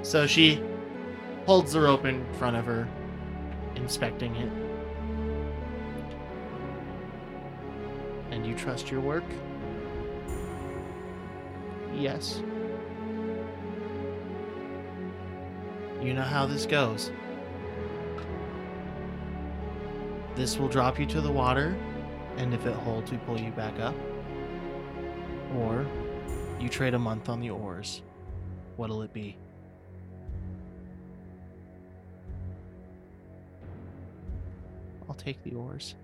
[0.02, 0.60] So she
[1.46, 2.88] holds the rope in front of her,
[3.76, 4.50] inspecting it.
[8.32, 9.22] And you trust your work?
[11.94, 12.42] Yes.
[16.02, 17.10] You know how this goes.
[20.34, 21.76] This will drop you to the water,
[22.38, 23.94] and if it holds, we pull you back up.
[25.56, 25.86] Or
[26.58, 28.00] you trade a month on the oars.
[28.76, 29.36] What'll it be?
[35.06, 35.96] I'll take the oars.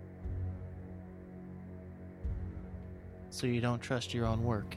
[3.30, 4.76] So you don't trust your own work?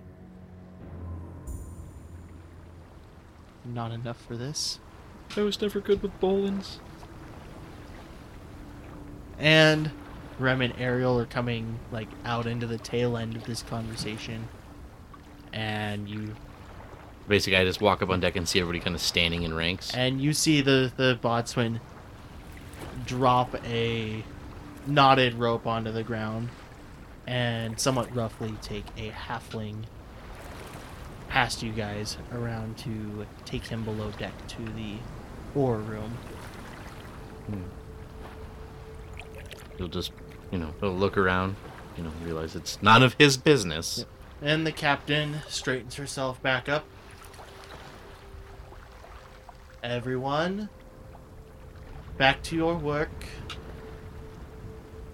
[3.66, 4.80] Not enough for this?
[5.38, 6.78] I was never good with bowlines.
[9.38, 9.92] And
[10.38, 14.48] Rem and Ariel are coming like out into the tail end of this conversation,
[15.54, 16.36] and you
[17.28, 19.94] Basically, I just walk up on deck and see everybody kind of standing in ranks.
[19.94, 21.80] and you see the the boatswain
[23.06, 24.24] drop a
[24.88, 26.50] knotted rope onto the ground,
[27.28, 29.84] and somewhat roughly take a halfling
[31.28, 34.96] past you guys around to take him below deck to the
[35.56, 36.18] ore room.
[37.48, 37.62] Hmm.
[39.78, 40.12] He'll just,
[40.52, 41.56] you know, he'll look around,
[41.98, 44.06] you know, realize it's none of his business.
[44.42, 46.86] And the captain straightens herself back up.
[49.84, 50.70] Everyone,
[52.18, 53.10] back to your work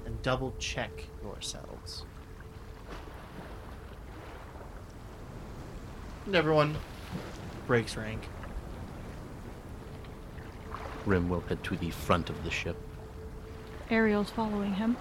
[0.05, 2.03] and double check yourselves.
[6.25, 6.77] And everyone
[7.67, 8.27] breaks rank.
[11.05, 12.77] Rim will head to the front of the ship.
[13.89, 14.97] Ariel's following him.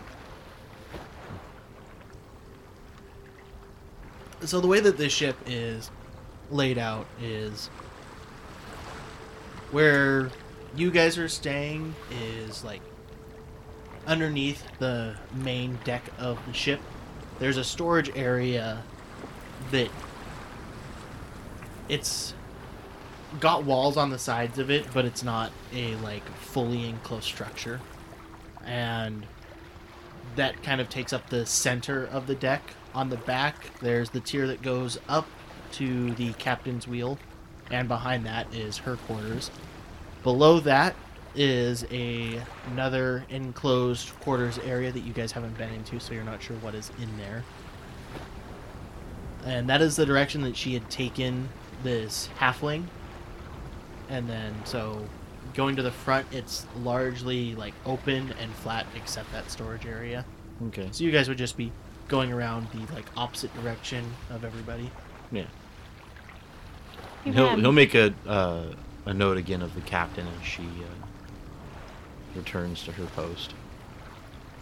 [4.43, 5.91] So the way that this ship is
[6.51, 7.69] laid out is
[9.71, 10.31] where
[10.77, 12.83] you guys are staying is like
[14.07, 16.81] underneath the main deck of the ship.
[17.39, 18.83] There's a storage area
[19.71, 19.89] that
[21.89, 22.35] it's
[23.41, 27.81] got walls on the sides of it, but it's not a like fully enclosed structure.
[28.65, 29.27] And
[30.37, 32.63] that kind of takes up the center of the deck.
[32.95, 35.27] On the back, there's the tier that goes up
[35.73, 37.19] to the captain's wheel,
[37.71, 39.51] and behind that is her quarters.
[40.23, 40.95] Below that
[41.35, 46.43] is a another enclosed quarters area that you guys haven't been into, so you're not
[46.43, 47.43] sure what is in there.
[49.45, 51.49] And that is the direction that she had taken
[51.83, 52.85] this halfling.
[54.15, 55.05] And then so
[55.55, 60.25] going to the front, it's largely like open and flat except that storage area.
[60.69, 60.89] Okay.
[60.93, 61.73] So you guys would just be
[62.07, 64.89] going around the like opposite direction of everybody.
[65.33, 65.47] Yeah.
[67.25, 67.61] Hey, He'll man.
[67.61, 68.67] he'll make a uh,
[69.05, 71.07] a note again of the captain as she uh,
[72.37, 73.53] returns to her post.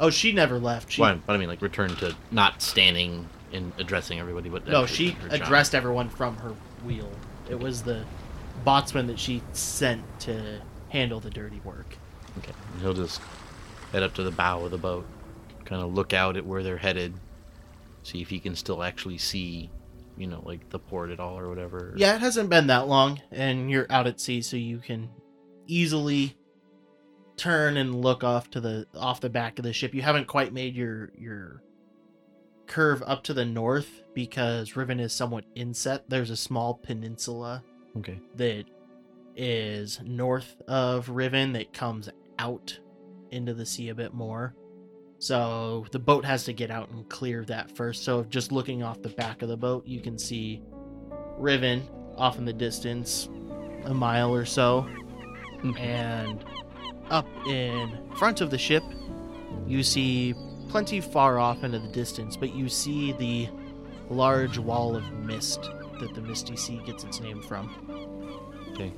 [0.00, 0.92] Oh, she never left.
[0.92, 4.86] She Well, but I mean, like return to not standing and addressing everybody, but no,
[4.86, 5.42] she her job.
[5.42, 7.10] addressed everyone from her wheel.
[7.50, 8.04] It was the
[8.64, 11.96] botsman that she sent to handle the dirty work.
[12.38, 12.52] Okay.
[12.80, 13.20] He'll just
[13.92, 15.06] head up to the bow of the boat,
[15.64, 17.14] kind of look out at where they're headed,
[18.02, 19.70] see if he can still actually see,
[20.16, 21.94] you know, like the port at all or whatever.
[21.96, 25.10] Yeah, it hasn't been that long, and you're out at sea, so you can
[25.66, 26.36] easily
[27.36, 29.94] turn and look off to the off the back of the ship.
[29.94, 31.62] You haven't quite made your your
[32.66, 36.04] curve up to the north because Riven is somewhat inset.
[36.08, 37.62] There's a small peninsula
[37.98, 38.18] Okay.
[38.36, 38.64] that
[39.36, 42.78] is north of Riven that comes out
[43.30, 44.54] into the sea a bit more.
[45.18, 48.04] So the boat has to get out and clear that first.
[48.04, 50.62] So just looking off the back of the boat, you can see
[51.38, 53.28] Riven off in the distance,
[53.84, 54.86] a mile or so.
[55.62, 55.76] Mm-hmm.
[55.78, 56.44] And
[57.10, 58.82] up in front of the ship,
[59.66, 60.34] you see
[60.68, 63.48] plenty far off into the distance, but you see the
[64.10, 65.70] large wall of mist
[66.02, 67.70] that the Misty Sea gets its name from.
[68.72, 68.92] Okay.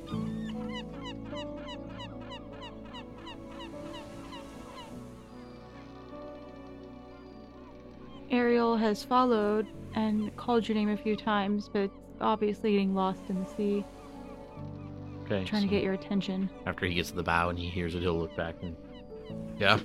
[8.31, 11.89] Ariel has followed and called your name a few times, but
[12.19, 13.85] obviously getting lost in the sea,
[15.25, 15.43] Okay.
[15.45, 16.49] trying to get your attention.
[16.65, 18.75] After he gets to the bow and he hears it, he'll look back and.
[19.59, 19.79] Yeah.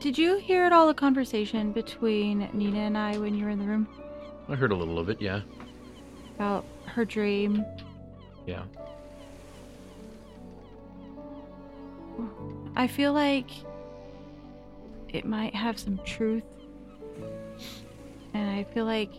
[0.00, 3.58] Did you hear at all the conversation between Nina and I when you were in
[3.58, 3.86] the room
[4.48, 5.20] I heard a little of it.
[5.20, 5.40] Yeah.
[6.34, 7.64] about her dream?
[8.46, 8.64] Yeah.
[12.76, 13.50] I feel like
[15.08, 16.44] it might have some truth.
[18.34, 19.12] And I feel like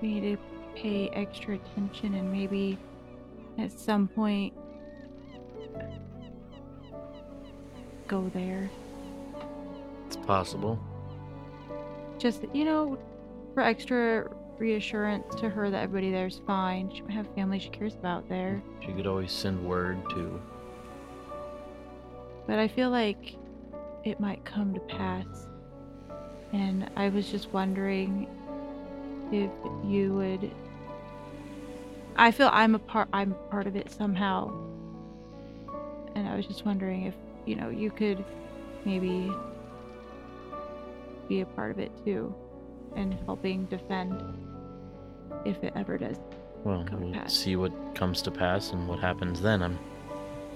[0.00, 0.42] we need to
[0.80, 2.78] pay extra attention and maybe
[3.58, 4.52] at some point
[8.06, 8.70] go there.
[10.06, 10.78] It's possible.
[12.18, 12.98] Just, you know,
[13.54, 14.28] for extra
[14.58, 16.92] reassurance to her that everybody there's fine.
[16.92, 18.62] She might have family she cares about there.
[18.84, 20.40] She could always send word to.
[22.46, 23.36] but I feel like
[24.04, 25.48] it might come to pass.
[26.52, 28.28] And I was just wondering
[29.32, 29.50] if
[29.84, 30.50] you would
[32.16, 34.52] I feel I'm a part I'm part of it somehow.
[36.14, 38.24] And I was just wondering if, you know, you could
[38.84, 39.32] maybe
[41.28, 42.32] be a part of it too
[42.96, 44.22] and helping defend
[45.44, 46.18] if it ever does.
[46.64, 49.62] Well, we'll see what comes to pass and what happens then.
[49.62, 49.78] I'm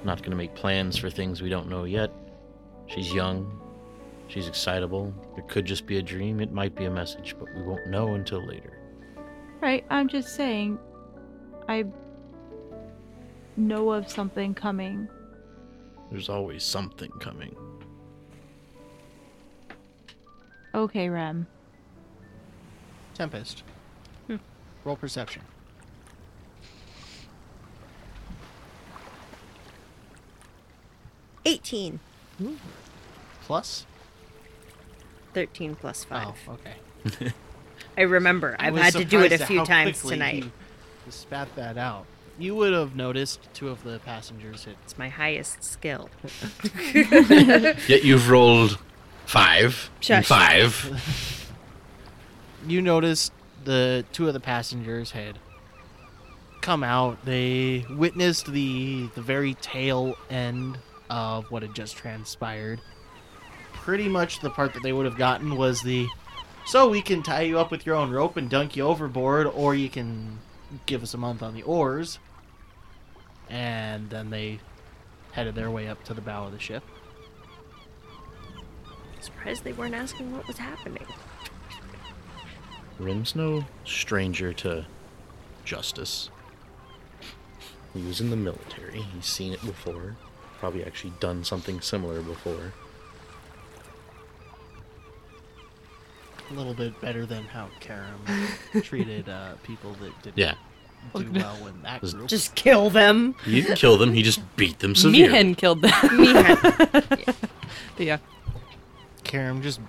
[0.04, 2.10] not going to make plans for things we don't know yet.
[2.86, 3.60] She's young.
[4.28, 5.12] She's excitable.
[5.36, 6.40] It could just be a dream.
[6.40, 8.78] It might be a message, but we won't know until later.
[9.60, 10.78] Right, I'm just saying,
[11.68, 11.84] I
[13.56, 15.08] know of something coming.
[16.10, 17.54] There's always something coming.
[20.74, 21.46] Okay, Rem.
[23.18, 23.64] Tempest.
[24.28, 24.36] Hmm.
[24.84, 25.42] Roll perception.
[31.44, 31.98] Eighteen.
[33.42, 33.86] Plus?
[35.34, 36.36] Thirteen plus five.
[36.48, 37.32] Oh, okay.
[37.98, 38.54] I remember.
[38.58, 40.44] I I've was had to do it a few times tonight.
[40.44, 40.52] you
[41.10, 42.06] spat that out.
[42.38, 44.76] You would have noticed two of the passengers hit.
[44.84, 46.08] It's my highest skill.
[46.94, 48.78] Yet you've rolled
[49.26, 49.90] five.
[50.08, 51.34] and Five.
[52.68, 53.32] You noticed
[53.64, 55.38] the two of the passengers had
[56.60, 57.24] come out.
[57.24, 62.82] They witnessed the the very tail end of what had just transpired.
[63.72, 66.08] Pretty much the part that they would have gotten was the
[66.66, 69.74] so we can tie you up with your own rope and dunk you overboard, or
[69.74, 70.38] you can
[70.84, 72.18] give us a month on the oars.
[73.48, 74.60] And then they
[75.32, 76.82] headed their way up to the bow of the ship.
[79.20, 81.06] Surprised they weren't asking what was happening.
[82.98, 84.86] Rim's no stranger to
[85.64, 86.30] justice.
[87.94, 89.00] He was in the military.
[89.02, 90.16] He's seen it before.
[90.58, 92.72] Probably actually done something similar before.
[96.50, 98.20] A little bit better than how Karam
[98.82, 100.54] treated uh, people that didn't Yeah.
[101.14, 102.26] do well in that group.
[102.26, 103.34] Just kill them.
[103.44, 105.28] He didn't kill them, he just beat them severely.
[105.28, 105.90] Mihen killed them.
[105.92, 107.34] Mihen.
[107.96, 108.18] But yeah.
[109.24, 109.80] Karam just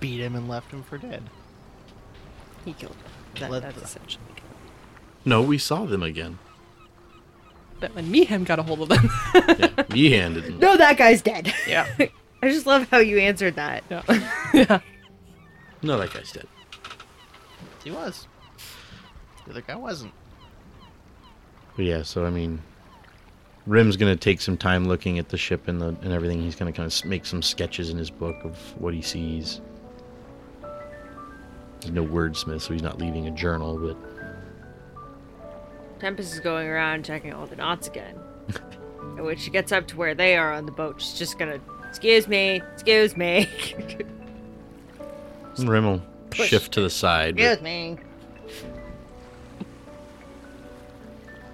[0.00, 1.22] beat him and left him for dead.
[2.66, 3.40] He killed them.
[3.40, 4.22] That, Let that's the- essentially.
[5.24, 6.38] No, we saw them again.
[7.80, 9.04] But when Mihem got a hold of them.
[9.34, 9.40] Yeah,
[9.90, 10.58] Yehan didn't.
[10.60, 11.52] No, that guy's dead.
[11.66, 11.86] yeah.
[12.42, 13.82] I just love how you answered that.
[13.90, 14.02] Yeah.
[14.52, 14.80] yeah.
[15.82, 16.46] No, that guy's dead.
[17.84, 18.26] He was.
[19.44, 20.12] The other guy wasn't.
[21.76, 22.62] But yeah, so I mean,
[23.66, 26.40] Rim's gonna take some time looking at the ship and the and everything.
[26.40, 29.60] He's gonna kind of make some sketches in his book of what he sees.
[31.86, 33.78] He's no wordsmith, so he's not leaving a journal.
[33.78, 33.96] But
[36.00, 38.16] Tempest is going around checking all the knots again.
[39.16, 41.60] and when she gets up to where they are on the boat, she's just gonna,
[41.88, 43.48] excuse me, excuse me,
[45.60, 46.48] Rim will Push.
[46.48, 47.38] shift to the side.
[47.38, 47.98] excuse But me.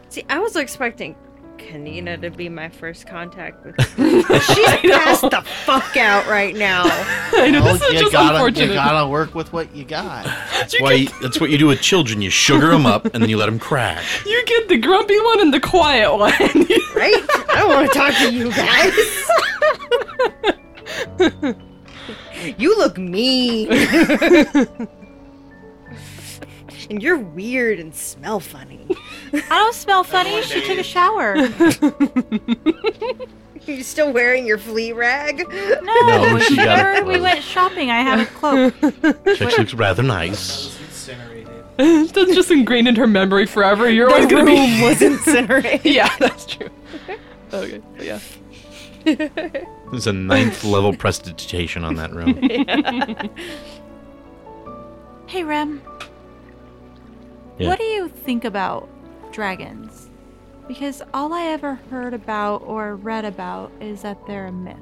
[0.08, 1.14] See, I was expecting
[1.70, 3.74] Kanina to be my first contact with.
[3.96, 6.82] she's passed the fuck out right now.
[7.32, 8.68] I know, Well, this is you just gotta, unfortunate.
[8.68, 10.24] You gotta work with what you got.
[10.52, 12.20] that's why that's what you do with children.
[12.20, 14.24] You sugar them up and then you let them crash.
[14.26, 16.32] You get the grumpy one and the quiet one.
[16.94, 17.24] Right?
[17.48, 18.92] I don't want to talk to you guys.
[22.58, 23.68] you look mean.
[26.90, 28.86] And you're weird and smell funny.
[29.32, 30.42] I don't smell funny.
[30.42, 31.36] She took a shower.
[31.36, 31.46] Are
[33.66, 35.46] You still wearing your flea rag?
[35.48, 37.22] No, No, she got it remember we closed.
[37.22, 37.90] went shopping.
[37.92, 38.74] I have a cloak.
[39.36, 40.76] She actually looks rather nice.
[40.80, 41.48] Incinerated.
[41.78, 43.88] That's just ingrained in her memory forever.
[43.88, 44.82] You're The always gonna room be.
[44.82, 45.84] was incinerated.
[45.84, 46.68] yeah, that's true.
[47.52, 48.18] Okay, but yeah.
[49.90, 52.34] There's a ninth level prestidigitation on that room.
[55.26, 55.80] Hey, Rem.
[57.62, 57.68] Yeah.
[57.68, 58.88] What do you think about
[59.32, 60.08] dragons?
[60.68, 64.76] Because all I ever heard about or read about is that they're a myth.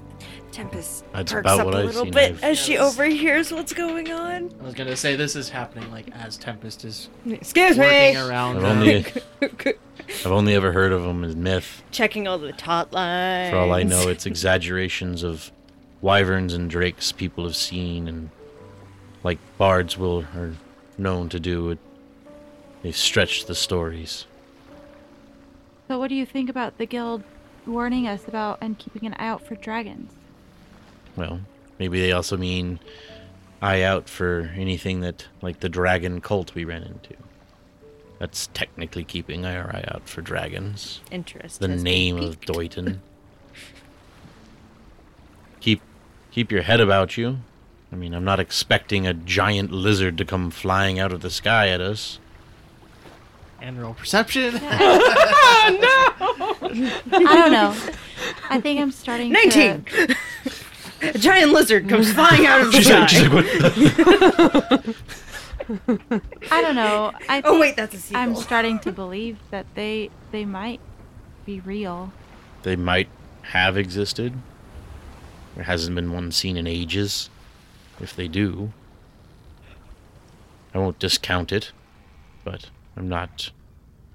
[0.53, 2.13] Tempest That's perks about up what a I've little seen.
[2.13, 4.53] bit I've- as she overhears what's going on.
[4.61, 8.17] I was gonna say this is happening like as Tempest is Excuse working me.
[8.17, 8.59] around.
[8.59, 9.05] I've only
[9.43, 11.83] I've only ever heard of them as myth.
[11.93, 13.51] Checking all the taut lines.
[13.51, 15.51] For all I know, it's exaggerations of
[16.03, 18.31] wyverns and drakes people have seen, and
[19.23, 20.55] like bards will are
[20.99, 21.71] known to do.
[21.71, 21.79] It,
[22.83, 24.27] they've stretched the stories.
[25.89, 27.23] So, what do you think about the guild
[27.67, 30.13] warning us about and keeping an eye out for dragons?
[31.17, 31.41] Well,
[31.79, 32.79] maybe they also mean
[33.61, 37.15] eye out for anything that, like the dragon cult we ran into.
[38.19, 41.01] That's technically keeping our eye out for dragons.
[41.11, 41.59] Interest.
[41.59, 42.47] the name of piqued.
[42.47, 42.99] Doyton.
[45.61, 45.81] keep
[46.31, 47.39] keep your head about you.
[47.93, 51.69] I mean, I'm not expecting a giant lizard to come flying out of the sky
[51.69, 52.19] at us.
[53.63, 54.55] And roll perception.
[54.63, 55.71] I
[57.13, 57.75] don't know.
[58.49, 59.85] I think I'm starting Nineteen.
[59.85, 60.17] to.
[61.03, 63.01] A giant lizard comes flying out of the She's sky.
[63.01, 64.97] like, she's like, what?
[66.51, 67.13] I don't know.
[67.29, 68.23] I oh think wait, that's a seagull.
[68.23, 70.81] I'm starting to believe that they they might
[71.47, 72.13] be real.
[72.65, 73.09] they might
[73.43, 74.35] have existed.
[75.55, 77.31] There hasn't been one seen in ages.
[78.01, 78.73] If they do,
[80.75, 81.73] I won't discount it,
[82.45, 83.51] but I'm not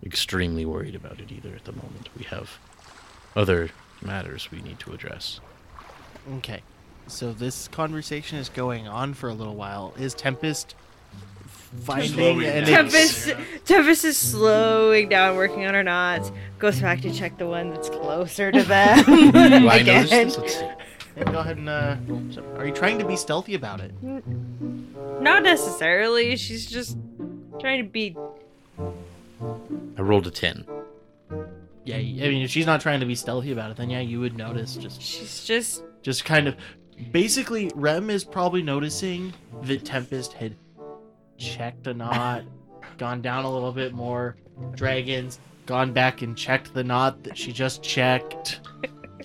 [0.06, 2.10] extremely worried about it either at the moment.
[2.18, 2.60] We have
[3.36, 3.70] other
[4.02, 5.40] matters we need to address.
[6.38, 6.62] Okay.
[7.08, 9.94] So this conversation is going on for a little while.
[9.98, 10.76] Is Tempest
[11.82, 13.32] finding an Tempest,
[13.66, 16.32] Tempest is slowing down, working on her knots.
[16.60, 19.04] Goes back to check the one that's closer to them.
[19.06, 19.30] Do
[19.70, 20.08] Again.
[20.08, 20.38] this?
[20.38, 20.70] Let's see.
[21.18, 21.96] And go ahead and uh
[22.32, 23.94] so are you trying to be stealthy about it?
[24.02, 26.36] Not necessarily.
[26.36, 26.98] She's just
[27.60, 28.16] trying to be.
[29.98, 30.66] I rolled a 10.
[31.84, 34.20] Yeah, I mean if she's not trying to be stealthy about it, then yeah, you
[34.20, 35.84] would notice just She's just.
[36.02, 36.56] just kind of
[37.12, 39.34] basically Rem is probably noticing
[39.64, 40.56] that Tempest had
[41.38, 42.44] checked a knot,
[42.98, 44.36] gone down a little bit more,
[44.74, 48.62] dragons, gone back and checked the knot that she just checked.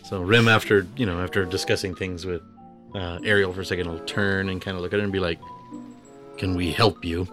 [0.03, 2.43] So Rem, after you know, after discussing things with
[2.95, 5.21] uh, Ariel for a second, will turn and kind of look at her and be
[5.21, 5.39] like,
[6.37, 7.29] "Can we help you?"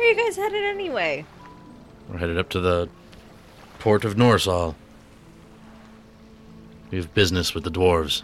[0.00, 1.26] Where are you guys headed anyway?
[2.08, 2.88] We're headed up to the
[3.80, 4.74] port of Norsal.
[6.90, 8.22] We have business with the dwarves.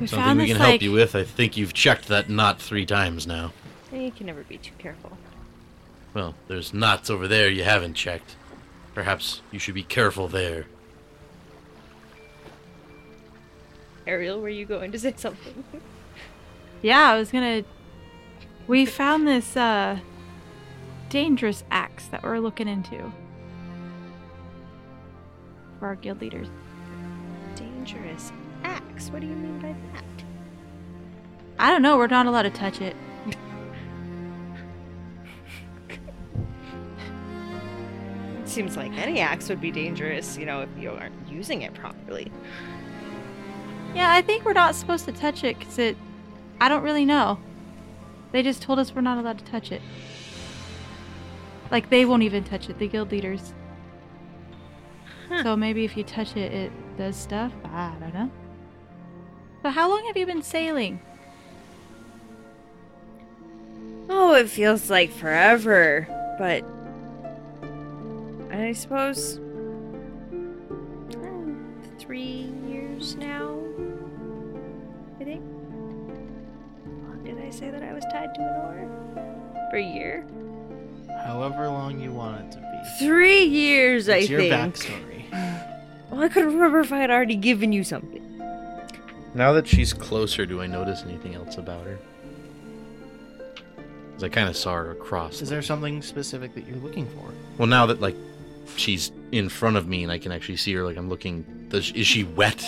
[0.00, 1.14] We Something we can like help you with.
[1.14, 3.52] I think you've checked that knot three times now.
[3.92, 5.16] You can never be too careful.
[6.12, 8.34] Well, there's knots over there you haven't checked.
[8.96, 10.66] Perhaps you should be careful there.
[14.08, 15.62] Ariel, were you going to say something?
[16.82, 17.64] Yeah, I was gonna.
[18.66, 19.98] We found this uh
[21.08, 23.12] dangerous axe that we're looking into
[25.78, 26.48] for our guild leaders.
[27.54, 28.32] Dangerous
[28.64, 29.10] axe.
[29.10, 30.04] What do you mean by that?
[31.58, 31.96] I don't know.
[31.96, 32.96] We're not allowed to touch it.
[38.44, 42.30] Seems like any axe would be dangerous, you know, if you aren't using it properly.
[43.94, 45.96] Yeah, I think we're not supposed to touch it because it.
[46.60, 47.38] I don't really know.
[48.32, 49.82] They just told us we're not allowed to touch it.
[51.70, 52.78] Like they won't even touch it.
[52.78, 53.52] The guild leaders.
[55.28, 55.42] Huh.
[55.42, 57.52] So maybe if you touch it, it does stuff.
[57.64, 58.30] I don't know.
[59.62, 61.00] But how long have you been sailing?
[64.08, 66.06] Oh, it feels like forever,
[66.38, 66.64] but
[68.50, 69.40] I suppose
[71.98, 73.61] three years now.
[77.52, 79.68] Say that I was tied to an oar?
[79.70, 80.24] For a year.
[81.24, 83.06] However long you want it to be.
[83.06, 84.52] Three years, I It's your think.
[84.76, 85.08] backstory.
[86.10, 88.20] Well, I couldn't remember if I had already given you something.
[89.34, 91.98] Now that she's closer, do I notice anything else about her?
[94.08, 95.40] Because I kind of saw her across.
[95.40, 97.32] Is there something specific that you're looking for?
[97.56, 98.14] Well, now that like
[98.76, 101.46] she's in front of me and I can actually see her, like I'm looking.
[101.70, 102.62] Does is she wet?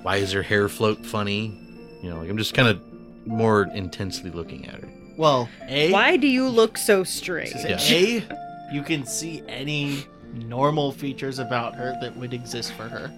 [0.00, 1.60] Why is her hair float funny?
[2.02, 2.80] You know, like I'm just kind of
[3.26, 4.88] more intensely looking at her.
[5.16, 7.52] Well, A, Why do you look so strange?
[7.56, 7.78] Yeah.
[7.80, 8.24] A,
[8.72, 10.04] you can see any
[10.34, 13.10] normal features about her that would exist for her.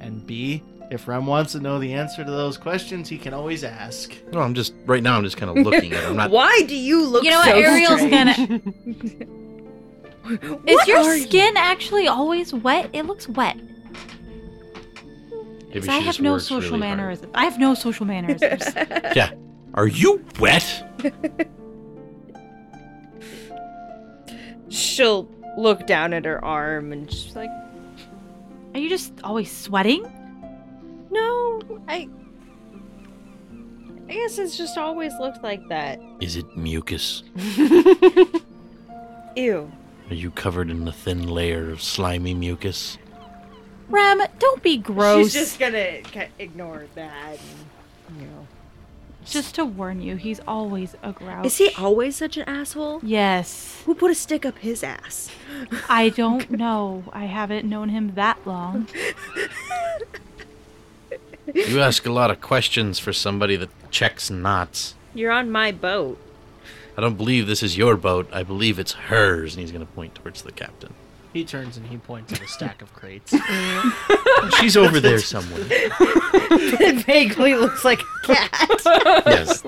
[0.00, 3.64] And B, if Rem wants to know the answer to those questions, he can always
[3.64, 4.14] ask.
[4.32, 5.16] No, I'm just right now.
[5.16, 6.08] I'm just kind of looking at her.
[6.10, 6.30] I'm not.
[6.38, 7.64] Why do you look You know so what?
[7.64, 8.36] Ariel's strange?
[8.36, 8.60] gonna.
[10.66, 11.22] Is your are you?
[11.24, 12.88] skin actually always wet?
[12.92, 13.56] It looks wet.
[15.68, 16.98] Maybe 'Cause she I have no works social really hard.
[16.98, 17.32] mannerisms.
[17.34, 18.62] I have no social mannerisms.
[19.16, 19.32] Yeah.
[19.74, 20.84] Are you wet?
[24.68, 27.50] She'll look down at her arm and she's like,
[28.74, 30.02] Are you just always sweating?
[31.10, 32.08] "No, I,
[34.08, 36.00] I guess it's just always looked like that.
[36.20, 37.22] Is it mucus?
[39.36, 39.70] Ew.
[40.08, 42.96] Are you covered in a thin layer of slimy mucus?
[43.90, 45.32] Rem, don't be gross.
[45.32, 46.00] She's just gonna
[46.38, 47.38] ignore that.
[48.08, 48.46] And, you know.
[49.24, 51.46] Just to warn you, he's always a grouch.
[51.46, 53.00] Is he always such an asshole?
[53.02, 53.82] Yes.
[53.86, 55.30] Who put a stick up his ass?
[55.88, 57.04] I don't know.
[57.12, 58.88] I haven't known him that long.
[61.54, 64.94] You ask a lot of questions for somebody that checks knots.
[65.14, 66.18] You're on my boat.
[66.96, 68.28] I don't believe this is your boat.
[68.32, 69.54] I believe it's hers.
[69.54, 70.94] And he's going to point towards the captain.
[71.32, 73.34] He turns and he points at a stack of crates.
[74.60, 75.64] She's over there somewhere.
[75.70, 78.82] it vaguely looks like a cat.
[79.26, 79.62] Yes.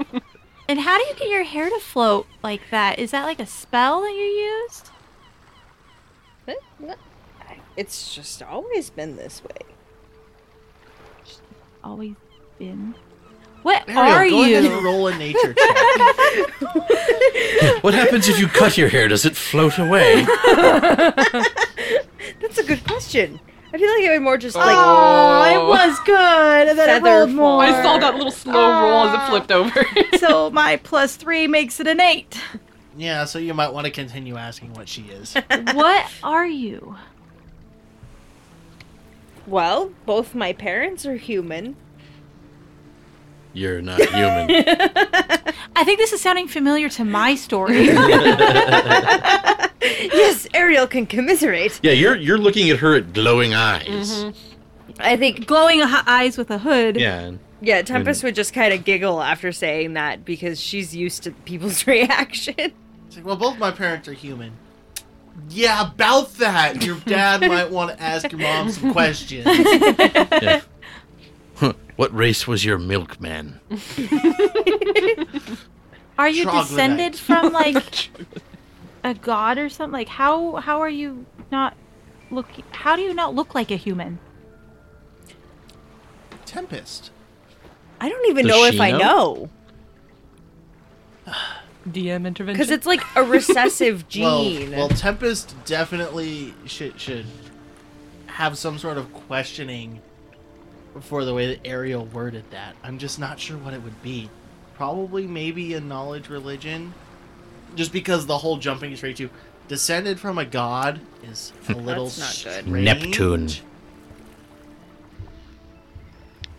[0.69, 2.99] And how do you get your hair to float like that?
[2.99, 4.91] Is that like a spell that you used?
[7.77, 9.67] it's just always been this way.
[11.83, 12.15] Always
[12.59, 12.95] been.
[13.65, 14.73] What Ariel, are go ahead you?
[14.75, 15.77] and roll a nature check.
[17.83, 19.09] What happens if you cut your hair?
[19.09, 20.25] Does it float away?
[22.41, 23.41] That's a good question.
[23.73, 26.69] I feel like it would more just like oh, it was good.
[26.69, 27.63] And then it rolled more.
[27.63, 29.87] I saw that little slow roll as it flipped over.
[30.19, 32.39] so my plus three makes it an eight.
[32.99, 35.35] yeah, so you might want to continue asking what she is.
[35.73, 36.97] what are you?
[39.47, 41.77] well, both my parents are human.
[43.55, 44.51] You're not human.
[45.77, 47.87] I think this is sounding familiar to my story.
[49.81, 51.81] yes, Ariel can commiserate.
[51.83, 54.25] yeah, you're you're looking at her at glowing eyes.
[54.25, 55.01] Mm-hmm.
[55.01, 56.97] I think Glowing h- eyes with a hood.
[56.97, 61.33] Yeah, yeah, Tempest would just kind of giggle after saying that because she's used to
[61.33, 62.55] people's reaction.
[62.59, 64.53] It's like, well, both my parents are human.
[65.49, 66.85] Yeah, about that.
[66.85, 69.45] Your dad might want to ask your mom some questions.
[69.47, 70.61] yeah.
[71.97, 73.61] Huh, what race was your milkman?
[76.19, 76.69] Are you Troglodyte.
[76.69, 78.11] descended from like
[79.03, 79.93] a god or something?
[79.93, 81.77] Like how how are you not
[82.31, 82.47] look?
[82.71, 84.19] How do you not look like a human?
[86.47, 87.11] Tempest.
[88.01, 88.99] I don't even Does know she if I know?
[91.27, 91.33] know
[91.89, 92.47] DM intervention.
[92.47, 94.23] because it's like a recessive gene.
[94.25, 94.71] Well, gene.
[94.73, 97.27] well, Tempest definitely should should
[98.27, 100.01] have some sort of questioning
[101.01, 102.77] for the way that Ariel worded that.
[102.83, 104.31] I'm just not sure what it would be.
[104.77, 106.95] Probably maybe a knowledge religion,
[107.77, 109.31] just because the whole jumping straight to
[109.69, 112.65] descended from a god is a little That's not good.
[112.65, 112.85] strange.
[112.85, 113.49] Neptune.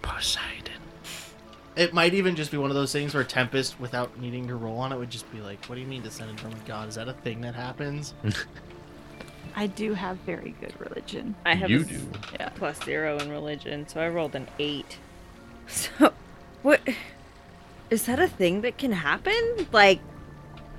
[0.01, 0.61] Poseidon.
[1.75, 4.77] It might even just be one of those things where Tempest, without needing to roll
[4.77, 6.87] on it, would just be like, "What do you mean descended from a god?
[6.87, 8.13] Is that a thing that happens?"
[9.55, 11.35] I do have very good religion.
[11.45, 12.01] I have You a s- do.
[12.33, 14.97] yeah, plus zero in religion, so I rolled an eight.
[15.67, 16.13] So,
[16.61, 16.79] what
[17.89, 19.67] is that a thing that can happen?
[19.71, 19.99] Like,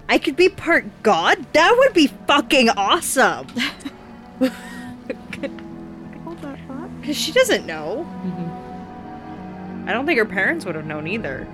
[0.09, 1.45] I could be part god.
[1.55, 3.49] That would be fucking awesome.
[4.39, 4.53] Hold
[6.43, 7.01] that thought.
[7.01, 8.07] Because she doesn't know.
[8.25, 9.89] Mhm.
[9.89, 11.47] I don't think her parents would have known either.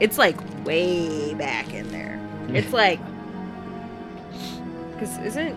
[0.00, 2.18] It's like way back in there.
[2.48, 2.98] It's like,
[5.02, 5.56] because isn't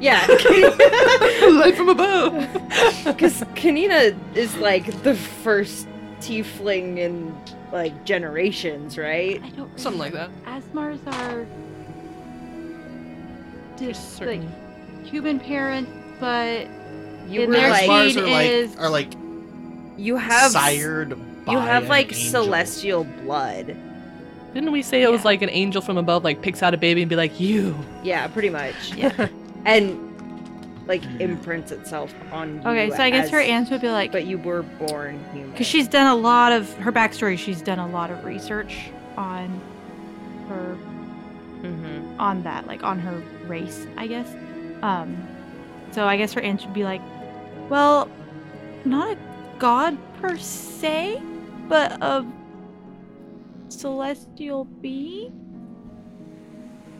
[0.00, 2.32] yeah, Light from above.
[3.04, 5.86] because Kanina is like the first
[6.18, 7.32] tiefling in
[7.70, 9.40] like generations, right?
[9.44, 9.78] I don't.
[9.78, 10.28] Something like that.
[10.44, 11.46] Aasimars are
[13.78, 14.48] just like Certainly.
[15.04, 16.66] human parents, but
[17.28, 19.12] You In were their like Aasimars gene are like is- are like
[19.96, 21.44] you have sired.
[21.44, 22.42] By you have an like angel.
[22.44, 23.76] celestial blood.
[24.54, 27.02] Didn't we say it was like an angel from above, like picks out a baby
[27.02, 27.74] and be like, you?
[28.02, 28.94] Yeah, pretty much.
[28.94, 29.28] yeah.
[29.64, 30.08] And
[30.88, 32.68] like imprints itself on you.
[32.68, 35.52] Okay, so I guess her as- answer would be like, But you were born human.
[35.52, 37.38] because she's done a lot of her backstory.
[37.38, 39.60] She's done a lot of research on
[40.48, 40.76] her
[41.62, 42.20] Mm-hmm.
[42.20, 44.26] on that, like on her race, I guess.
[44.82, 45.16] Um,
[45.92, 47.00] so I guess her answer would be like,
[47.70, 48.08] well,
[48.84, 49.18] not a
[49.60, 51.22] god per se,
[51.68, 52.26] but a
[53.72, 55.32] celestial being,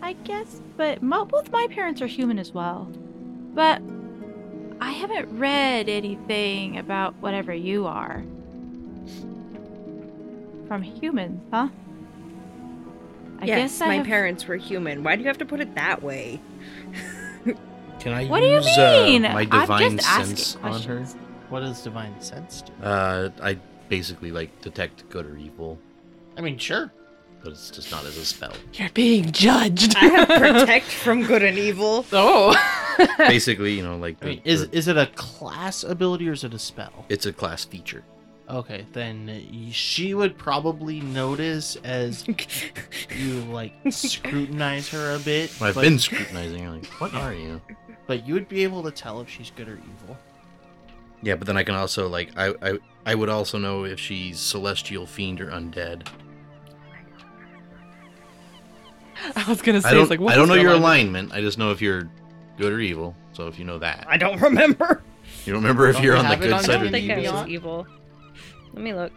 [0.02, 0.60] I guess.
[0.76, 2.88] But mo- both my parents are human as well.
[3.54, 3.82] But
[4.80, 8.24] I haven't read anything about whatever you are.
[10.68, 11.68] From humans, huh?
[13.40, 15.02] I yes, guess I my have- parents were human.
[15.02, 16.40] Why do you have to put it that way?
[18.00, 19.22] Can I What do you use uh, mean?
[19.22, 21.04] my I'm divine just asking sense on her?
[21.50, 22.72] What does divine sense do?
[22.84, 23.58] Uh, I
[23.88, 25.78] basically like detect good or evil,
[26.36, 26.92] I mean, sure.
[27.42, 28.52] but it's just not as a spell.
[28.74, 29.96] You're being judged.
[29.96, 32.04] I have protect from good and evil.
[32.12, 32.54] oh.
[33.18, 36.44] basically, you know, like I the, is the- is it a class ability or is
[36.44, 37.06] it a spell?
[37.08, 38.04] it's a class feature.
[38.50, 42.26] Okay, then she would probably notice as
[43.16, 45.50] you like scrutinize her a bit.
[45.62, 46.70] I've but, been scrutinizing her.
[46.72, 47.62] Like, what are you?
[48.06, 50.18] but you would be able to tell if she's good or evil.
[51.22, 54.38] Yeah, but then I can also like I I I would also know if she's
[54.40, 56.06] celestial, fiend, or undead.
[59.36, 61.28] I was gonna say, I don't it's like, what I don't know your alignment?
[61.28, 61.32] alignment.
[61.32, 62.08] I just know if you're
[62.58, 63.14] good or evil.
[63.32, 65.02] So if you know that, I don't remember.
[65.44, 67.48] you don't remember if Don't you're on the good on side or the evil side.
[67.48, 67.86] evil.
[68.74, 69.12] Let me look.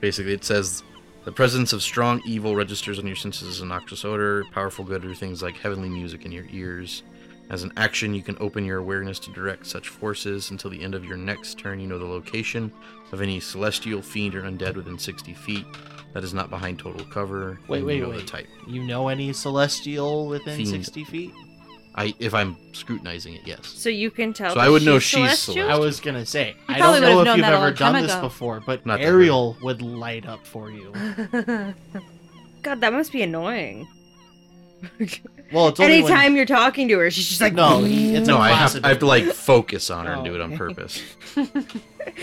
[0.00, 0.82] Basically, it says
[1.24, 4.44] the presence of strong evil registers on your senses as a noxious odor.
[4.52, 7.02] Powerful good are things like heavenly music in your ears.
[7.50, 10.50] As an action, you can open your awareness to direct such forces.
[10.50, 12.72] Until the end of your next turn, you know the location
[13.12, 15.66] of any celestial, fiend, or undead within 60 feet.
[16.14, 17.58] That is not behind total cover.
[17.66, 18.20] Wait, and wait, you know wait.
[18.20, 18.46] the type.
[18.68, 20.68] You know any celestial within Fiend.
[20.68, 21.32] sixty feet?
[21.96, 23.66] I if I'm scrutinizing it, yes.
[23.66, 24.50] So you can tell.
[24.50, 25.70] So that I would know she's she's celestial?
[25.70, 28.22] I was gonna say, I don't know if you've ever long time done this ago.
[28.22, 30.92] before, but Not Ariel would light up for you.
[32.62, 33.88] God, that must be annoying.
[35.52, 38.40] Well, it's only Anytime you're talking to her, she's just like, No, it's no, a
[38.40, 40.56] I have, I have to like focus on her and Oh, do it on okay.
[40.58, 41.02] purpose.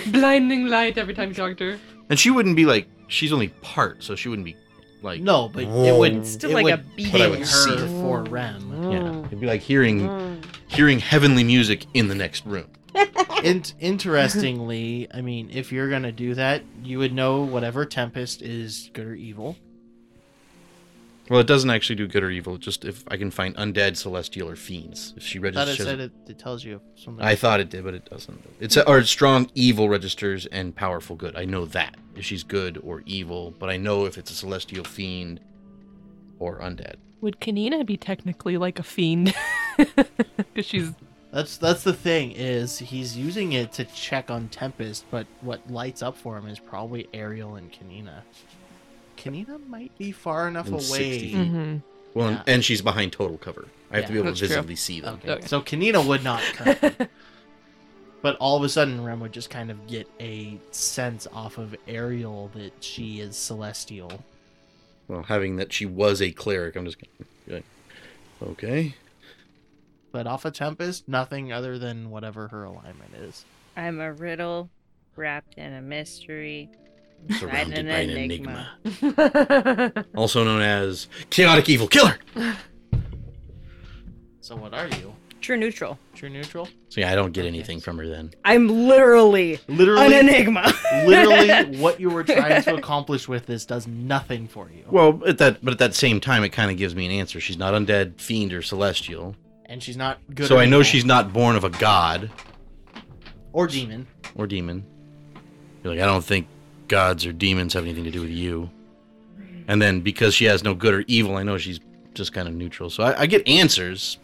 [0.07, 1.79] Blinding light every time you talk to her.
[2.09, 4.55] And she wouldn't be like she's only part, so she wouldn't be
[5.01, 7.45] like No, but it would still it like would a ping But I would her
[7.45, 7.77] see.
[8.01, 8.91] for Rem.
[8.91, 9.25] Yeah, mm.
[9.27, 10.45] it'd be like hearing mm.
[10.67, 12.67] hearing heavenly music in the next room.
[13.43, 18.91] In- interestingly, I mean, if you're gonna do that, you would know whatever Tempest is
[18.93, 19.55] good or evil.
[21.31, 22.57] Well, it doesn't actually do good or evil.
[22.57, 25.13] Just if I can find undead, celestial, or fiends.
[25.15, 27.25] If she I thought it registers, said it, it tells you something.
[27.25, 28.43] I thought it did, but it doesn't.
[28.59, 31.37] It's or strong evil registers and powerful good.
[31.37, 34.83] I know that if she's good or evil, but I know if it's a celestial
[34.83, 35.39] fiend
[36.37, 36.95] or undead.
[37.21, 39.33] Would Kanina be technically like a fiend?
[39.77, 40.91] Because she's
[41.31, 46.01] That's that's the thing is he's using it to check on Tempest, but what lights
[46.01, 48.23] up for him is probably Ariel and Kanina.
[49.21, 50.81] Kanina might be far enough And away.
[50.81, 51.35] 60 feet.
[51.35, 51.81] Mhm.
[52.13, 52.53] Well, and- Yeah.
[52.53, 53.67] and she's behind total cover.
[53.91, 54.47] I have to be able to that's true.
[54.49, 55.15] visibly see them.
[55.15, 55.31] Okay.
[55.31, 55.47] Okay.
[55.47, 57.07] So Kanina would not currently.
[58.21, 61.75] but all of a sudden Rem would just kind of get a sense off of
[61.87, 64.23] Ariel that she is celestial.
[65.07, 67.65] Well, having that she was a cleric, I'm just gonna be like,
[68.41, 68.95] okay.
[70.13, 73.45] But off of Tempest, nothing other than whatever her alignment is.
[73.77, 74.69] I'm a riddle
[75.15, 76.69] wrapped in a mystery.
[77.29, 78.69] Inside Surrounded an by an enigma.
[78.85, 80.05] enigma.
[80.15, 82.17] Also known as chaotic evil killer.
[84.41, 85.13] So what are you?
[85.39, 85.97] True neutral.
[86.13, 86.67] True neutral?
[86.89, 87.47] So yeah, I don't get Okay.
[87.47, 88.31] anything from her then.
[88.45, 90.71] I'm literally Literally an enigma.
[91.05, 94.83] literally what you were trying to accomplish with this does nothing for you.
[94.89, 97.39] Well, at that but at that same time, it kind of gives me an answer.
[97.39, 99.35] She's not undead, fiend, or celestial.
[99.65, 100.83] and she's not good so I know evil.
[100.83, 102.29] she's not born of a god
[103.53, 104.05] or demon.
[104.35, 104.85] or demon.
[105.83, 106.47] You're like, I don't think
[106.91, 108.69] gods or demons have anything to do with you.
[109.67, 111.79] And then because she has no good or evil, I know she's
[112.13, 112.89] just kind of neutral.
[112.89, 114.17] So I, I get answers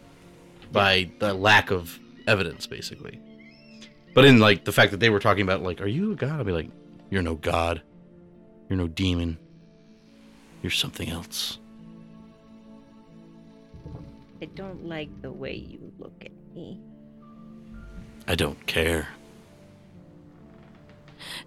[0.70, 3.18] by the lack of evidence, basically.
[4.14, 6.32] But in like the fact that they were talking about like, are you a god?
[6.32, 6.68] I'll be like,
[7.08, 7.80] you're no god.
[8.68, 9.38] You're no demon.
[10.62, 11.58] You're something else.
[14.42, 16.78] I don't like the way you look at me.
[18.26, 19.08] I don't care.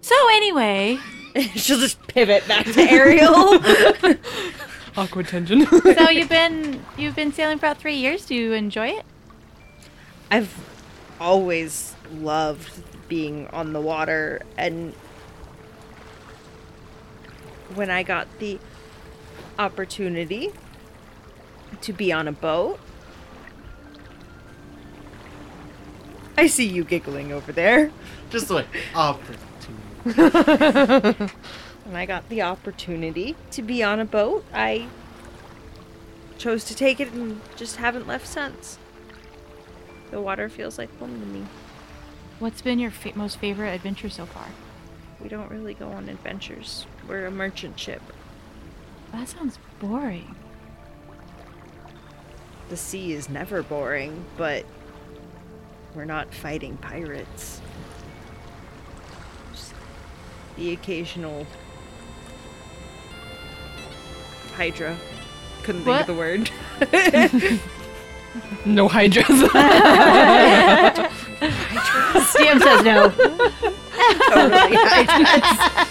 [0.00, 0.98] So anyway,
[1.54, 3.34] She'll just pivot back to Ariel.
[4.96, 5.66] Awkward tension.
[5.66, 8.26] so you've been you've been sailing for about three years.
[8.26, 9.04] Do you enjoy it?
[10.30, 10.54] I've
[11.18, 14.92] always loved being on the water and
[17.74, 18.58] when I got the
[19.58, 20.50] opportunity
[21.80, 22.80] to be on a boat
[26.36, 27.90] I see you giggling over there.
[28.30, 29.51] Just the way opportunity.
[31.84, 34.86] When I got the opportunity to be on a boat, I
[36.38, 38.78] chose to take it and just haven't left since.
[40.10, 41.44] The water feels like home to me.
[42.38, 44.46] What's been your fa- most favorite adventure so far?
[45.20, 46.86] We don't really go on adventures.
[47.08, 48.02] We're a merchant ship.
[49.12, 50.34] That sounds boring.
[52.68, 54.64] The sea is never boring, but
[55.94, 57.61] we're not fighting pirates.
[60.52, 61.46] Just the occasional
[64.56, 64.96] Hydra.
[65.62, 66.50] Couldn't think of the word.
[68.66, 69.24] no hydras.
[72.32, 73.08] DM says no.
[73.10, 75.88] totally Hydras.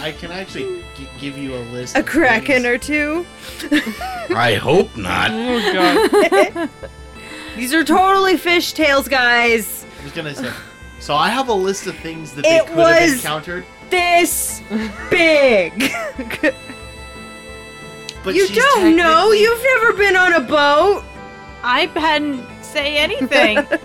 [0.00, 1.96] I can actually g- give you a list.
[1.96, 3.26] A of kraken things- or two.
[4.34, 5.30] I hope not.
[5.32, 6.70] oh god.
[7.56, 9.84] These are totally fishtails, guys.
[10.00, 10.52] I was gonna say.
[11.00, 13.64] So I have a list of things that they It could have encountered.
[13.90, 14.62] This
[15.10, 15.92] big.
[18.22, 19.32] But you don't know.
[19.32, 21.04] You've never been on a boat.
[21.62, 23.66] I hadn't say anything.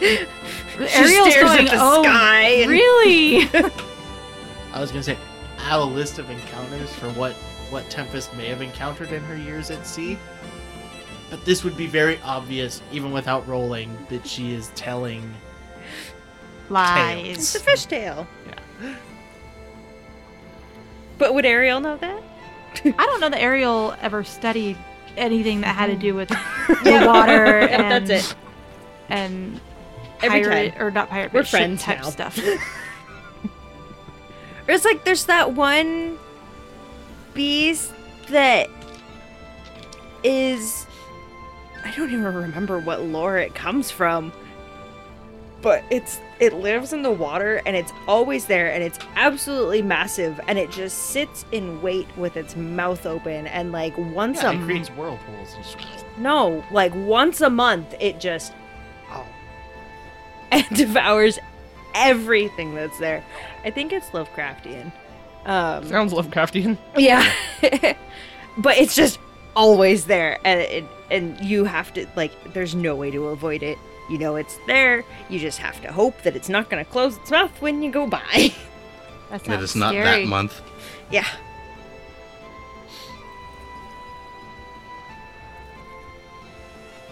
[0.00, 2.42] She Ariel's stares going, at the "Oh, sky.
[2.42, 3.42] And Really?
[4.72, 5.18] I was gonna say
[5.58, 7.34] I have a list of encounters for what
[7.68, 10.16] what Tempest may have encountered in her years at sea.
[11.28, 15.34] But this would be very obvious, even without rolling, that she is telling.
[16.70, 17.54] It's Lies.
[17.56, 18.26] a fishtail.
[18.46, 18.94] Yeah.
[21.18, 22.22] But would Ariel know that?
[22.84, 24.76] I don't know that Ariel ever studied
[25.16, 26.28] anything that had to do with
[26.68, 28.34] the water and that's it.
[29.08, 29.60] and
[30.22, 30.82] Every pirate time.
[30.82, 32.10] or not pirate, We're ship friends type now.
[32.10, 32.38] stuff.
[34.68, 36.16] Or it's like there's that one
[37.34, 37.92] beast
[38.28, 38.68] that
[40.22, 40.86] is
[41.84, 44.32] I don't even remember what lore it comes from.
[45.62, 50.40] But it's it lives in the water and it's always there and it's absolutely massive
[50.48, 54.52] and it just sits in wait with its mouth open and like once Yeah, a
[54.52, 55.54] it m- creates whirlpools.
[55.54, 58.54] and no, like once a month it just
[59.10, 59.26] oh
[60.52, 61.38] and devours
[61.94, 63.22] everything that's there.
[63.64, 64.90] I think it's Lovecraftian.
[65.44, 66.78] Um Sounds Lovecraftian.
[66.96, 67.30] yeah.
[68.56, 69.18] but it's just
[69.54, 73.76] always there and it, and you have to like there's no way to avoid it.
[74.10, 75.04] You know it's there.
[75.28, 77.90] You just have to hope that it's not going to close its mouth when you
[77.90, 78.52] go by.
[79.30, 80.60] That That sounds it's not that month.
[81.08, 81.24] yeah.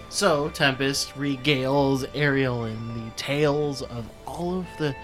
[0.08, 4.94] So Tempest regales Ariel in the tales of all of the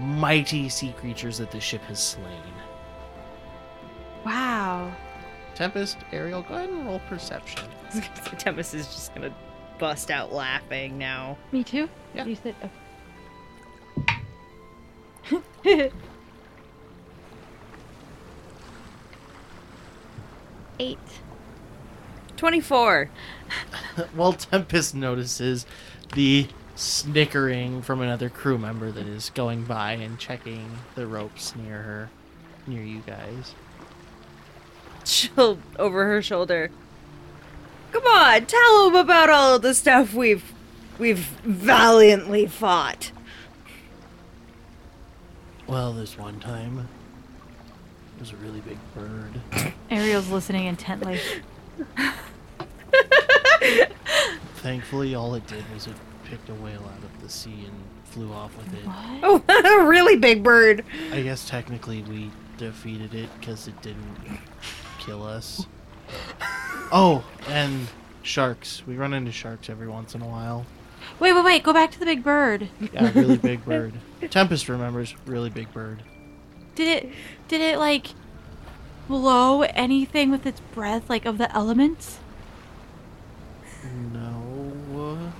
[0.00, 2.24] mighty sea creatures that the ship has slain.
[4.24, 4.92] Wow.
[5.54, 7.64] Tempest, Ariel, go ahead and roll perception.
[8.38, 9.36] Tempest is just going to
[9.80, 11.36] bust out laughing now.
[11.50, 11.88] Me too.
[12.14, 12.26] Yeah.
[12.26, 12.54] You said.
[20.78, 20.98] Eight.
[22.36, 23.10] 24.
[24.16, 25.66] Well, Tempest notices
[26.14, 31.82] the snickering from another crew member that is going by and checking the ropes near
[31.82, 32.10] her,
[32.66, 33.54] near you guys.
[35.04, 36.70] She'll over her shoulder.
[37.92, 40.44] Come on, tell them about all of the stuff we've
[40.98, 43.10] we've valiantly fought.
[45.66, 46.88] Well, this one time,
[48.16, 49.40] it was a really big bird.
[49.90, 51.20] Ariel's listening intently.
[54.56, 57.74] Thankfully, all it did was it picked a whale out of the sea and
[58.04, 58.86] flew off with it.
[58.86, 59.44] What?
[59.48, 60.84] Oh, a really big bird.
[61.12, 64.16] I guess technically we defeated it because it didn't
[64.98, 65.66] kill us.
[66.92, 67.88] Oh, and
[68.22, 68.82] sharks.
[68.86, 70.66] We run into sharks every once in a while.
[71.18, 71.62] Wait, wait, wait.
[71.62, 72.68] Go back to the big bird.
[72.92, 73.94] Yeah, really big bird.
[74.30, 76.02] Tempest remembers really big bird.
[76.74, 77.12] Did it?
[77.48, 78.08] Did it like
[79.08, 82.18] blow anything with its breath, like of the elements?
[84.12, 85.32] No.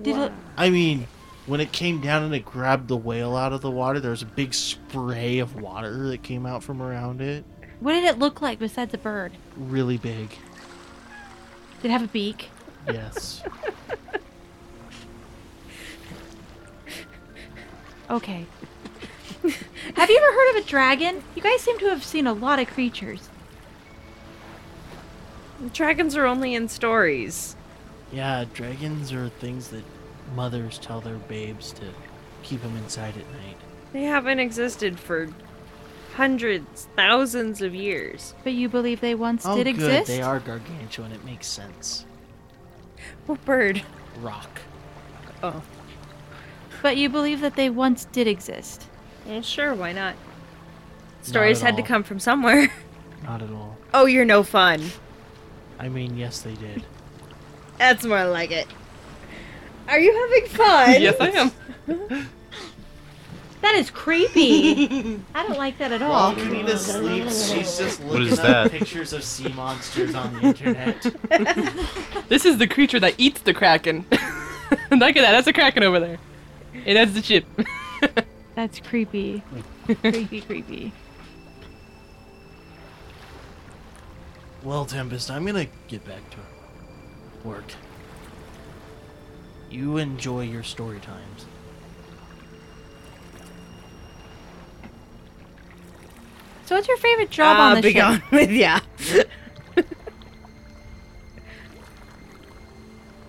[0.00, 0.32] Did it?
[0.56, 1.06] I mean,
[1.46, 4.22] when it came down and it grabbed the whale out of the water, there was
[4.22, 7.44] a big spray of water that came out from around it.
[7.80, 9.32] What did it look like besides a bird?
[9.56, 10.30] Really big.
[11.82, 12.50] Did it have a beak?
[12.86, 13.42] Yes.
[18.10, 18.44] Okay.
[19.94, 21.22] have you ever heard of a dragon?
[21.34, 23.28] You guys seem to have seen a lot of creatures.
[25.72, 27.54] Dragons are only in stories.
[28.12, 29.84] yeah, dragons are things that
[30.34, 31.84] mothers tell their babes to
[32.42, 33.56] keep them inside at night.
[33.92, 35.28] They haven't existed for
[36.20, 38.34] hundreds, thousands of years.
[38.44, 39.74] But you believe they once oh, did good.
[39.76, 40.08] exist?
[40.08, 41.12] They are gargantuan.
[41.12, 42.04] It makes sense.
[43.24, 43.82] What bird?
[44.20, 44.60] Roc.
[45.42, 45.62] Oh,
[46.82, 48.86] But you believe that they once did exist.
[49.26, 50.14] well, sure, why not?
[51.22, 52.70] Stories at had to come from somewhere.
[53.24, 53.78] Not at all.
[53.94, 54.90] oh, you're no fun.
[55.78, 56.84] I mean, yes, they did.
[57.78, 58.66] That's more like it.
[59.88, 61.00] Are you having fun?
[61.00, 62.28] yes, I am.
[63.60, 65.20] That is creepy.
[65.34, 66.10] I don't like that at all.
[66.10, 68.70] While Kanina sleeps, she's just What looking is up that?
[68.70, 71.06] pictures of sea monsters on the internet.
[72.28, 74.04] This is the creature that eats the kraken.
[74.10, 74.22] Look
[75.16, 75.32] at that.
[75.32, 76.18] That's a kraken over there.
[76.86, 77.44] And that's the ship.
[78.54, 79.42] That's creepy.
[80.00, 80.92] creepy, creepy.
[84.62, 86.36] Well, Tempest, I'm gonna get back to
[87.48, 87.64] work.
[89.70, 91.46] You enjoy your story times.
[96.70, 98.22] So, what's your favorite job Ah, on the be ship?
[98.30, 98.78] with ya.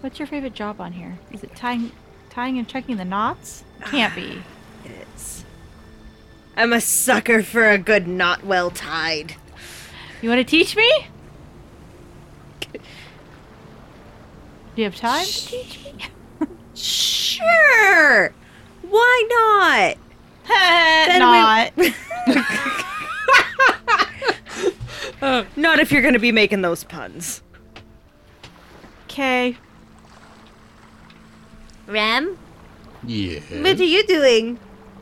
[0.02, 1.18] What's your favorite job on here?
[1.32, 1.92] Is it tying,
[2.30, 3.64] tying and checking the knots?
[3.86, 4.44] Can't be.
[4.86, 5.44] It's.
[6.56, 9.38] I'm a sucker for a good knot well tied.
[10.22, 11.08] You want to teach me?
[12.74, 12.80] Do
[14.76, 15.96] you have time to teach me?
[16.76, 18.34] Sure.
[18.88, 19.98] Why not?
[20.48, 21.92] Then we-
[25.22, 25.58] not.
[25.58, 27.42] Not if you're gonna be making those puns.
[29.10, 29.58] Okay.
[31.88, 32.38] Ram,
[33.06, 33.40] Yeah.
[33.62, 34.60] what are you doing?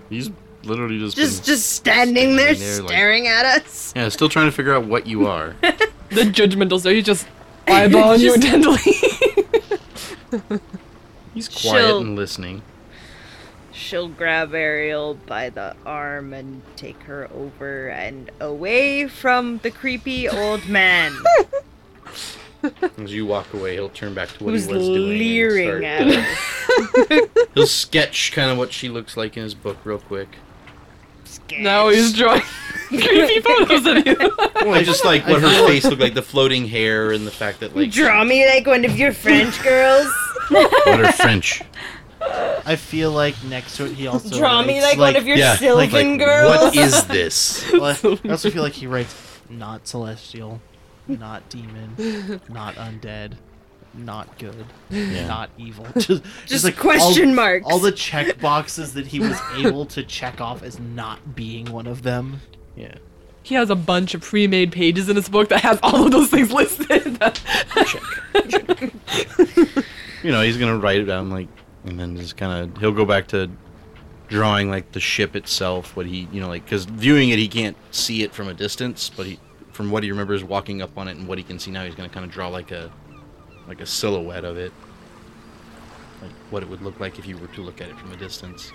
[0.09, 0.32] He's
[0.63, 3.93] literally just Just, been- just standing there, standing there, like- staring at us.
[3.95, 5.55] yeah, still trying to figure out what you are.
[5.61, 7.28] the judgmental, so he's just
[7.67, 8.78] eyeballing you intently.
[11.36, 12.61] He's quiet She'll- and listening.
[13.80, 20.27] She'll grab Ariel by the arm and take her over and away from the creepy
[20.27, 21.15] old man.
[22.97, 24.97] As you walk away, he'll turn back to what Who's he was doing.
[24.97, 27.47] and leering start- at us?
[27.55, 30.27] He'll sketch kind of what she looks like in his book real quick.
[31.57, 32.41] Now he's drawing
[32.89, 34.17] creepy photos of you.
[34.65, 37.75] Well, just like what her face looked like, the floating hair and the fact that
[37.77, 40.11] like Draw me like one of your French girls.
[40.49, 41.61] what are French.
[42.22, 45.38] I feel like next to it he also Draw me writes, like, one of your
[45.38, 46.55] Yeah, Sylvan like, girls.
[46.63, 47.72] What is this?
[47.74, 49.15] well, I also feel like he writes
[49.49, 50.61] not celestial,
[51.07, 53.34] not demon, not undead,
[53.93, 55.28] not good, Yeah.
[55.28, 55.88] not evil.
[55.97, 57.65] Just, Just like question all, marks.
[57.65, 61.88] All the check boxes that he was able to check off as not being one
[61.88, 62.41] of them.
[62.76, 62.95] Yeah.
[63.41, 66.30] He has a bunch of pre-made pages in his book that has all of those
[66.30, 67.17] things listed.
[70.22, 71.47] You know, he's gonna write it down like,
[71.86, 73.49] and then just kind of he'll go back to
[74.27, 75.95] drawing like the ship itself.
[75.95, 79.09] What he, you know, like because viewing it, he can't see it from a distance,
[79.15, 79.39] but he,
[79.71, 81.95] from what he remembers walking up on it and what he can see now, he's
[81.95, 82.91] gonna kind of draw like a,
[83.67, 84.71] like a silhouette of it,
[86.21, 88.17] like what it would look like if you were to look at it from a
[88.17, 88.71] distance.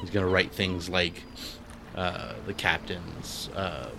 [0.00, 1.22] He's gonna write things like
[1.94, 3.90] uh, the captain's, uh,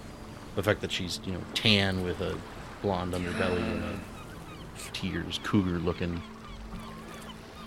[0.55, 2.37] the fact that she's you know tan with a
[2.81, 6.21] blonde underbelly and a tears, cougar looking.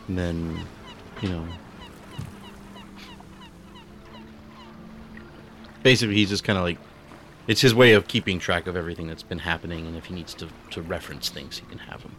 [0.08, 0.60] And then,
[1.22, 1.46] you know.
[5.82, 6.78] Basically, he's just kind of like.
[7.46, 10.34] It's his way of keeping track of everything that's been happening, and if he needs
[10.34, 12.14] to, to reference things, he can have them.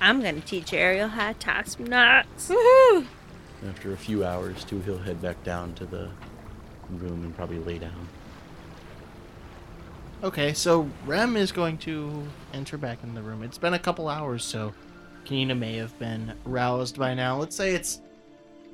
[0.00, 2.50] I'm gonna teach Ariel how to tie some knots.
[3.68, 6.10] After a few hours, too, he'll head back down to the
[6.90, 8.08] room and probably lay down.
[10.22, 13.42] Okay, so Rem is going to enter back in the room.
[13.42, 14.72] It's been a couple hours, so
[15.26, 17.36] Kanina may have been roused by now.
[17.36, 18.00] Let's say it's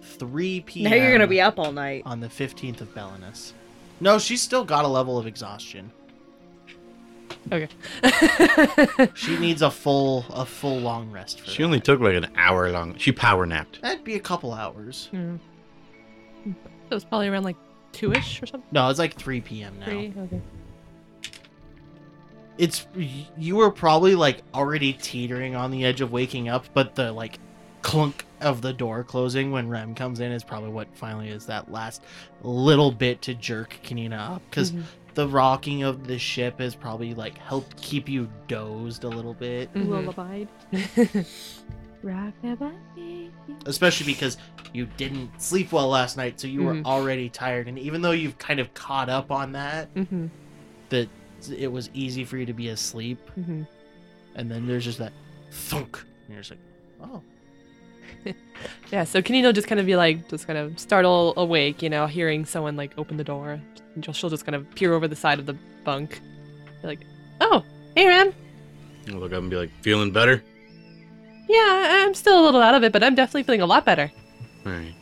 [0.02, 0.90] 3 p.m.
[0.90, 2.02] Now you're gonna be up all night.
[2.06, 3.52] on the 15th of Belinus.
[4.00, 5.90] No, she's still got a level of exhaustion.
[7.52, 7.68] okay.
[9.14, 11.64] She needs a full a full long rest for She that.
[11.64, 12.96] only took like an hour long.
[12.98, 13.80] She power napped.
[13.82, 15.08] That'd be a couple hours.
[15.10, 15.36] Hmm.
[16.88, 17.56] So it's probably around like
[17.92, 18.68] two-ish or something.
[18.72, 19.78] No, it's like 3 p.m.
[19.80, 19.86] now.
[19.86, 20.12] Three.
[20.16, 20.40] Okay.
[22.58, 22.86] It's
[23.38, 27.38] you were probably like already teetering on the edge of waking up, but the like
[27.82, 31.70] clunk of the door closing when Rem comes in is probably what finally is that
[31.70, 32.02] last
[32.42, 34.82] little bit to jerk Kanina up because Mhm.
[35.14, 39.72] the rocking of the ship has probably like helped keep you dozed a little bit,
[39.74, 39.88] Mhm.
[39.88, 40.44] Lullaby.
[43.66, 44.36] Especially because
[44.72, 46.64] you didn't sleep well last night, so you Mhm.
[46.64, 47.68] were already tired.
[47.68, 50.30] And even though you've kind of caught up on that, Mhm.
[50.88, 51.08] that
[51.50, 53.66] it was easy for you to be asleep, Mhm.
[54.36, 55.12] and then there's just that
[55.50, 56.60] thunk, and you're just like,
[57.02, 57.22] oh.
[58.92, 62.06] Yeah, so Kanina just kind of be like, just kind of startle awake, you know,
[62.06, 63.60] hearing someone like open the door.
[63.94, 66.20] And she'll- she'll just kind of peer over the side of the bunk.
[66.82, 67.00] Be like,
[67.40, 67.64] oh,
[67.96, 68.32] hey, Rem.
[69.08, 70.42] I'll look up and be like, feeling better?
[71.48, 73.84] Yeah, I- I'm still a little out of it, but I'm definitely feeling a lot
[73.84, 74.10] better.
[74.64, 74.94] Alright.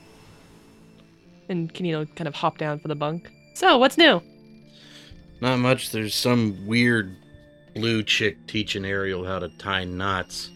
[1.49, 3.31] And Kanina kind of hop down from the bunk.
[3.55, 4.23] So, what's new?
[5.41, 5.91] Not much.
[5.91, 7.17] There's some weird
[7.75, 10.51] blue chick teaching Ariel how to tie knots.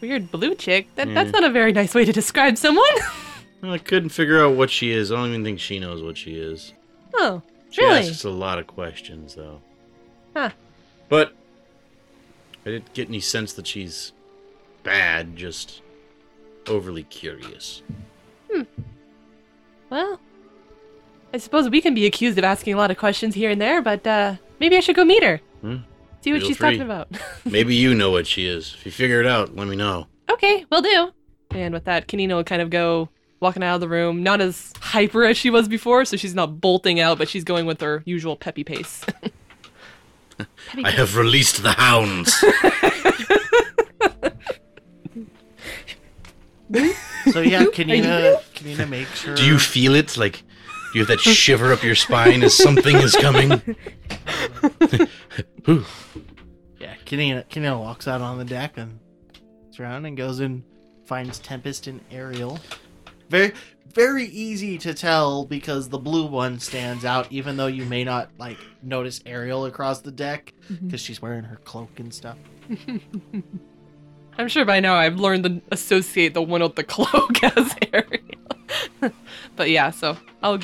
[0.00, 0.88] Weird blue chick?
[0.96, 1.12] That.
[1.14, 2.84] That's not a very nice way to describe someone.
[3.62, 5.12] I couldn't figure out what she is.
[5.12, 6.72] I don't even think she knows what she is.
[7.14, 8.00] oh, She really?
[8.08, 9.60] asks a lot of questions, though.
[10.34, 10.50] Huh.
[11.08, 11.32] But
[12.66, 14.12] I didn't get any sense that she's
[14.82, 15.80] bad, just
[16.66, 17.82] overly curious.
[18.52, 18.62] Hmm.
[19.90, 20.18] Well,
[21.34, 23.80] I suppose we can be accused of asking a lot of questions here and there,
[23.80, 25.40] but uh, maybe I should go meet her.
[25.62, 25.76] Hmm?
[26.20, 26.70] See what Feel she's free.
[26.70, 27.08] talking about.
[27.44, 28.74] Maybe you know what she is.
[28.78, 30.06] If you figure it out, let me know.
[30.30, 31.10] okay, we'll do.
[31.50, 33.08] And with that, Kanina will kind of go
[33.40, 36.60] walking out of the room, not as hyper as she was before, so she's not
[36.60, 39.04] bolting out, but she's going with her usual peppy pace.
[40.84, 42.32] I have released the hounds.
[47.30, 49.34] So yeah, Kanina, Kanina makes her.
[49.34, 50.16] Do you feel it?
[50.16, 50.42] Like, do
[50.94, 53.52] you have that shiver up your spine as something is coming?
[55.68, 55.84] Ooh.
[56.78, 58.98] Yeah, Kanina, Kanina walks out on the deck and
[59.64, 60.62] looks around and goes and
[61.04, 62.58] finds Tempest and Ariel.
[63.28, 63.52] Very,
[63.94, 68.30] very easy to tell because the blue one stands out, even though you may not
[68.38, 70.86] like notice Ariel across the deck mm-hmm.
[70.86, 72.36] because she's wearing her cloak and stuff.
[74.38, 79.12] I'm sure by now I've learned to associate the one with the cloak as Ariel.
[79.56, 80.60] but yeah, so I'll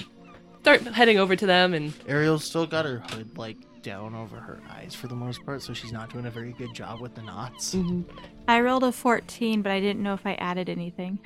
[0.61, 4.61] start heading over to them and Ariel's still got her hood like down over her
[4.71, 7.23] eyes for the most part, so she's not doing a very good job with the
[7.23, 7.75] knots.
[7.75, 8.03] Mm-hmm.
[8.49, 11.19] I rolled a 14, but I didn't know if I added anything.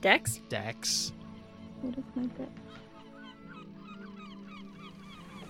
[0.00, 0.40] Dex?
[0.48, 1.12] Dex.
[1.80, 2.50] What is my dex?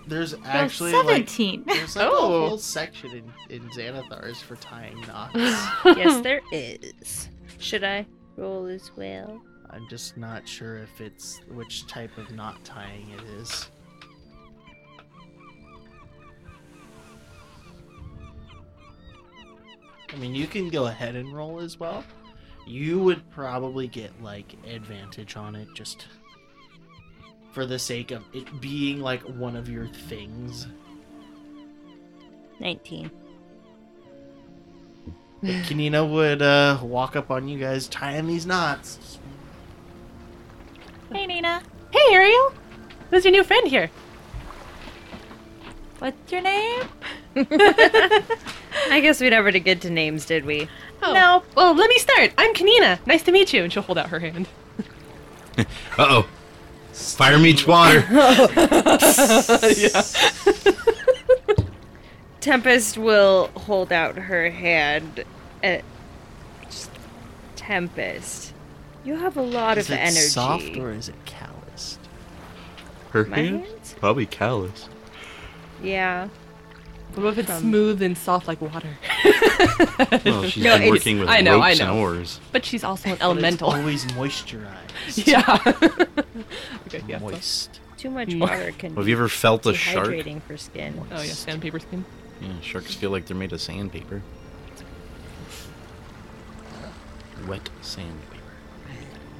[0.05, 1.63] there's actually like 17.
[1.65, 2.43] there's like Oh.
[2.45, 3.11] a whole section
[3.49, 5.33] in, in Xanathars for tying knots.
[5.85, 7.29] yes, there is.
[7.57, 9.41] Should I roll as well?
[9.73, 13.69] I'm just not sure if it's which type of knot tying it is.
[20.11, 22.03] I mean, you can go ahead and roll as well.
[22.67, 26.05] You would probably get like advantage on it just
[27.51, 30.67] for the sake of it being like one of your things.
[32.59, 33.09] 19.
[35.41, 39.19] But Kanina would uh, walk up on you guys tying these knots.
[41.13, 41.61] Hey, Nina.
[41.91, 42.53] Hey, Ariel.
[43.09, 43.89] Who's your new friend here?
[45.99, 46.83] What's your name?
[47.35, 50.67] I guess we never did get to names, did we?
[51.01, 51.13] Oh.
[51.13, 51.43] No.
[51.55, 52.31] Well, let me start.
[52.37, 52.99] I'm Kanina.
[53.05, 53.63] Nice to meet you.
[53.63, 54.47] And she'll hold out her hand.
[55.55, 55.65] Uh
[55.99, 56.27] oh.
[56.93, 58.03] Fire meets water.
[58.09, 60.01] yeah.
[62.39, 65.23] Tempest will hold out her hand.
[65.63, 65.77] Uh,
[66.65, 66.89] just-
[67.55, 68.52] Tempest,
[69.03, 70.19] you have a lot is of it energy.
[70.19, 71.99] soft or is it calloused?
[73.11, 73.67] Her My hands?
[73.67, 73.95] hands?
[73.99, 74.89] Probably callous.
[75.81, 76.29] Yeah.
[77.15, 78.89] What if it's From- smooth and soft like water?
[80.25, 81.91] Well, she's No, been working with I know, I ropes know.
[81.91, 82.39] and oars.
[82.51, 83.69] But she's also an But it's elemental.
[83.71, 85.27] always moisturized.
[85.27, 85.57] yeah.
[86.87, 87.19] okay, yeah.
[87.19, 87.79] so- Moist.
[87.97, 88.41] Too much Mm.
[88.41, 90.07] water can Have you ever felt be a shark?
[90.07, 91.05] dehydrating for skin.
[91.11, 92.03] Oh yeah, sandpaper skin.
[92.41, 94.21] Yeah, sharks feel like they're made of sandpaper.
[97.47, 98.32] Wet sandpaper.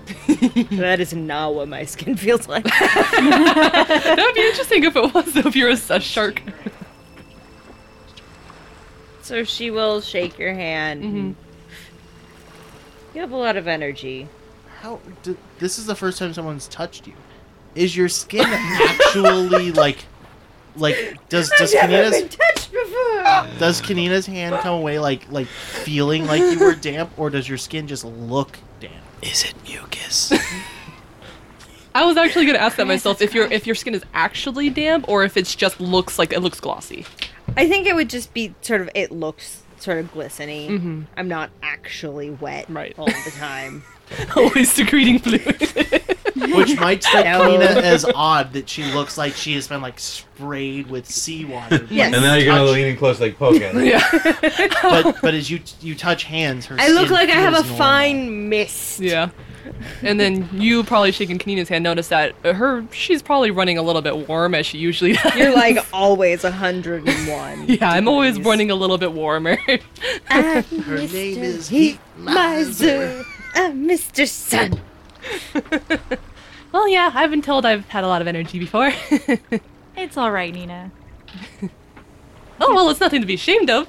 [0.72, 2.64] that is not what my skin feels like.
[2.66, 6.42] that would be interesting if it was if you're a, a shark.
[9.22, 11.04] so she will shake your hand.
[11.04, 11.36] Mhm.
[13.16, 14.28] You have a lot of energy.
[14.82, 15.00] How?
[15.22, 17.14] d this is the first time someone's touched you.
[17.76, 20.06] Is your skin actually like,
[20.76, 23.48] like does does Kanina's touched before.
[23.60, 27.58] does Kanina's hand come away like like feeling like you were damp, or does your
[27.58, 28.64] skin just look damp?
[29.24, 30.32] Is it mucus?
[31.96, 35.08] I was actually gonna ask that myself if your if your skin is actually damp
[35.08, 37.06] or if it's just looks like it looks glossy.
[37.56, 38.90] I think it would just be sort of.
[38.96, 40.80] It looks sort of glistening.
[40.80, 41.06] Mhm.
[41.18, 42.96] I'm not actually wet Right.
[42.98, 43.84] all the time.
[44.36, 45.46] Always secreting fluid.
[46.52, 47.42] Which might strike No.
[47.42, 51.86] Kanina as odd that she looks like she has been like sprayed with seawater.
[51.90, 52.14] Yes.
[52.14, 53.86] And now you're gonna lean in close, like poke at it.
[53.86, 54.72] yeah.
[54.82, 57.58] But but as you you touch hands, her I look skin like I have a
[57.58, 57.78] feels normal.
[57.78, 59.00] fine mist.
[59.00, 59.30] Yeah.
[60.02, 63.82] And then you probably shaking Kanina's hand notice that uh, her she's probably running a
[63.82, 65.36] little bit warm as she usually does.
[65.36, 67.66] You're like always 101.
[67.70, 68.46] Yeah, I'm always degrees.
[68.48, 69.58] running a little bit warmer.
[70.30, 71.14] I'm Her Mr.
[71.14, 72.98] name is Heat Heat Miser.
[73.08, 73.24] Miser.
[73.56, 74.28] I'm Mr.
[74.28, 74.82] Sun.
[76.74, 78.92] Well, yeah, I've been told I've had a lot of energy before.
[79.96, 80.90] It's all right, Nina.
[82.60, 83.88] oh, well, it's nothing to be ashamed of.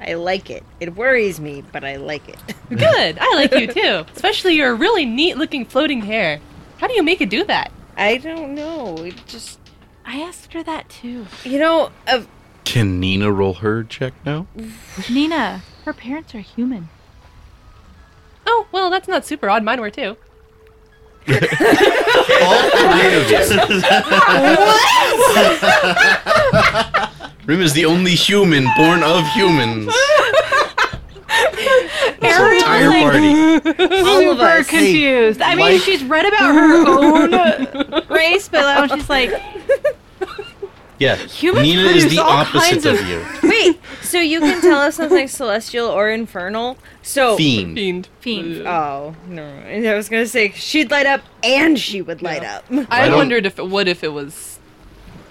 [0.00, 0.62] I like it.
[0.78, 2.38] It worries me, but I like it.
[2.68, 3.18] Good.
[3.20, 4.04] I like you too.
[4.14, 6.40] Especially your really neat looking floating hair.
[6.78, 7.72] How do you make it do that?
[7.96, 8.94] I don't know.
[8.98, 9.58] It just,
[10.06, 11.26] I asked her that too.
[11.44, 12.22] you know, uh,
[12.64, 14.46] Can Nina roll her check now?
[15.10, 16.88] Nina, her parents are human.
[18.46, 19.64] Oh, well, that's not super odd.
[19.64, 20.16] Mine were too.
[21.28, 23.38] All three of you.
[27.46, 29.92] Rem is the only human born of humans.
[32.20, 33.28] This entire party.
[33.34, 34.68] all of Super us.
[34.68, 35.42] confused.
[35.42, 37.30] I mean, like- she's read about her own
[38.08, 39.30] race, but now she's like,
[41.02, 43.24] Yeah, Humans Nina is the all opposite kinds of of- you.
[43.48, 46.78] Wait, so you can tell us something celestial or infernal?
[47.02, 47.36] So.
[47.36, 47.74] Fiend.
[47.76, 48.08] Fiend.
[48.20, 48.66] Fiend.
[48.66, 49.44] Oh, no.
[49.44, 52.56] I was going to say she'd light up and she would light Yeah.
[52.58, 52.64] up.
[52.90, 54.58] I, I wondered if it would if it was.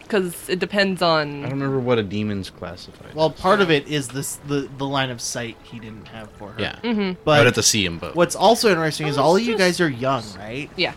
[0.04, 1.46] Because it depends on.
[1.46, 3.14] I don't remember what a demon's classified.
[3.16, 6.52] Well, part of it is this the the line of sight he didn't have for
[6.52, 6.62] her.
[6.62, 7.00] yeah, Mm-hmm.
[7.02, 9.40] I would But have to see him, but what's also interesting is Oh, all of
[9.40, 10.70] it's you guys are young, right?
[10.76, 10.96] Yeah,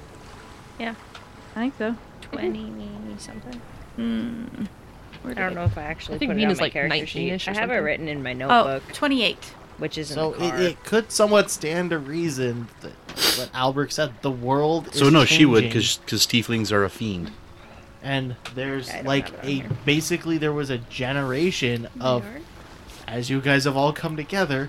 [0.80, 0.96] yeah.
[1.55, 1.94] I think so.
[2.32, 2.72] 20
[3.18, 3.60] something.
[3.96, 4.44] Hmm.
[5.26, 7.30] I don't know if I actually I think put it on my like character sheet.
[7.32, 9.38] 19-ish or I have it written in my Oh, notebook, 28.
[9.78, 10.60] which is in So the it, car.
[10.60, 12.92] it could somewhat stand to reason that
[13.38, 14.12] what Albert said.
[14.22, 14.92] The world.
[14.94, 17.30] so is no, she would changing, because tieflings are a fiend.
[18.02, 19.68] and there's I don't like have it on a here.
[19.86, 22.24] basically there was a generation of
[23.08, 24.68] as you guys have all come together,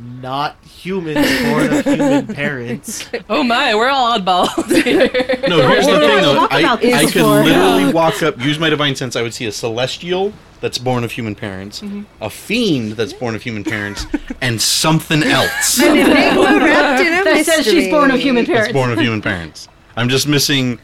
[0.00, 3.08] not humans born of human parents.
[3.28, 5.08] Oh my, we're all oddballs here.
[5.48, 6.34] No, here's the thing we've though.
[6.34, 7.42] talked I, about this I could before.
[7.42, 9.16] literally walk up, use my divine sense.
[9.16, 12.02] I would see a celestial that's born of human parents, Mm-hmm.
[12.22, 14.06] a fiend that's born of human parents,
[14.40, 18.54] and something else An enigma wrapped in a That says she's born of human that's
[18.56, 18.72] parents.
[18.72, 19.68] born of human parents.
[19.96, 20.78] I'm just missing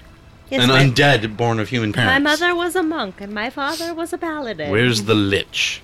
[0.51, 2.13] Yes, An my, undead born of human parents.
[2.25, 4.71] my mother was a monk and my father was a paladin.
[4.71, 5.83] Where's the lich?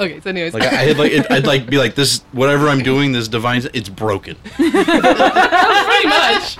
[0.00, 2.20] Okay, so anyways, Like I, I had like it, I'd like be like this.
[2.32, 4.34] Whatever I'm doing, this divine, it's broken.
[4.56, 6.56] pretty much.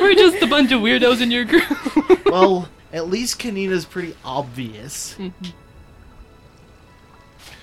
[0.00, 1.64] We're just a bunch of weirdos in your group.
[2.26, 5.14] well, at least Kanina's pretty obvious.
[5.14, 5.46] Mm-hmm.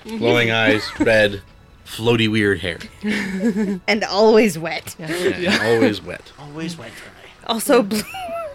[0.04, 0.16] Mm-hmm.
[0.16, 1.42] Glowing eyes, red,
[1.84, 2.78] floaty weird hair,
[3.86, 4.96] and always wet.
[4.98, 6.32] Yeah, always wet.
[6.38, 7.30] Always wet dry.
[7.46, 8.00] Also blue.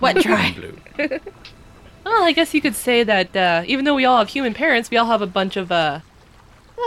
[0.01, 0.53] Wet dry.
[0.53, 1.19] Blue.
[2.05, 4.91] Well, I guess you could say that uh, even though we all have human parents,
[4.91, 5.99] we all have a bunch of uh,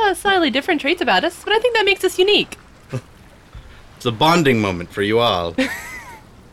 [0.02, 2.56] uh, slightly different traits about us, but I think that makes us unique.
[3.96, 5.52] It's a bonding moment for you all.
[5.52, 5.70] Did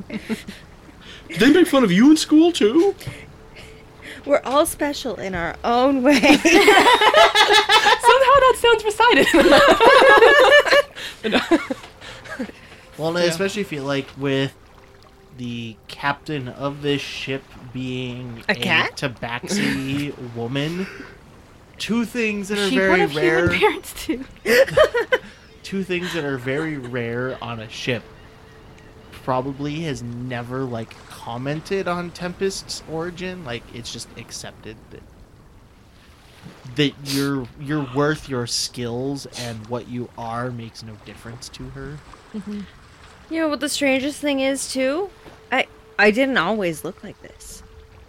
[1.40, 2.96] they make fun of you in school too?
[4.26, 6.22] We're all special in our own way.
[6.22, 6.40] Somehow
[8.40, 9.28] that sounds recited.
[12.98, 14.56] Well, and I especially feel like with
[15.38, 17.44] the captain of this ship
[17.74, 18.96] being A cat?
[18.96, 20.88] tabaxi woman,
[21.78, 23.50] two things that are She very rare.
[23.50, 24.24] parents too.
[25.64, 28.04] two things that are very rare on a ship.
[29.24, 33.46] Probably has never like commented on Tempest's origin.
[33.46, 35.02] Like it's just accepted that
[36.76, 41.98] that your your worth, your skills, and what you are makes no difference to her.
[42.34, 42.62] Mm-hmm.
[43.30, 45.10] you know what the strangest thing is too?
[45.52, 45.68] I
[45.98, 47.43] I didn't always look like this.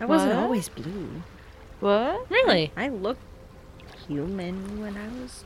[0.04, 0.42] I wasn't What?
[0.42, 1.22] always blue.
[1.80, 2.30] What?
[2.30, 2.72] really?
[2.76, 3.22] I looked
[4.06, 5.44] human when I was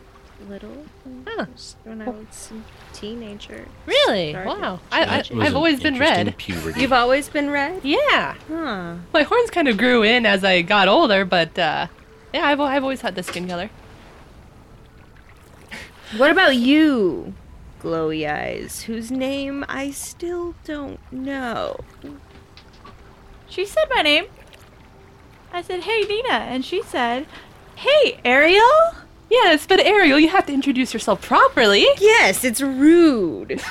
[0.48, 0.84] little.
[1.26, 1.46] Huh.
[1.84, 3.66] When I was a teenager.
[3.86, 4.32] Really?
[4.32, 4.80] Started Wow.
[4.90, 6.36] I, I, That was I've an always been interesting red.
[6.38, 6.80] Puberty.
[6.80, 7.84] You've always been red?
[7.84, 8.34] Yeah.
[8.48, 8.96] Huh.
[9.12, 11.86] My horns kind of grew in as I got older, but uh,
[12.34, 13.70] yeah, I've, I've always had the skin color.
[16.16, 17.34] What about you,
[17.80, 21.78] glowy eyes, whose name I still don't know?
[23.48, 24.26] She said my name.
[25.52, 27.26] I said, "Hey, Nina," and she said,
[27.76, 28.94] "Hey, Ariel."
[29.30, 31.86] Yes, but Ariel, you have to introduce yourself properly.
[32.00, 33.60] Yes, it's rude.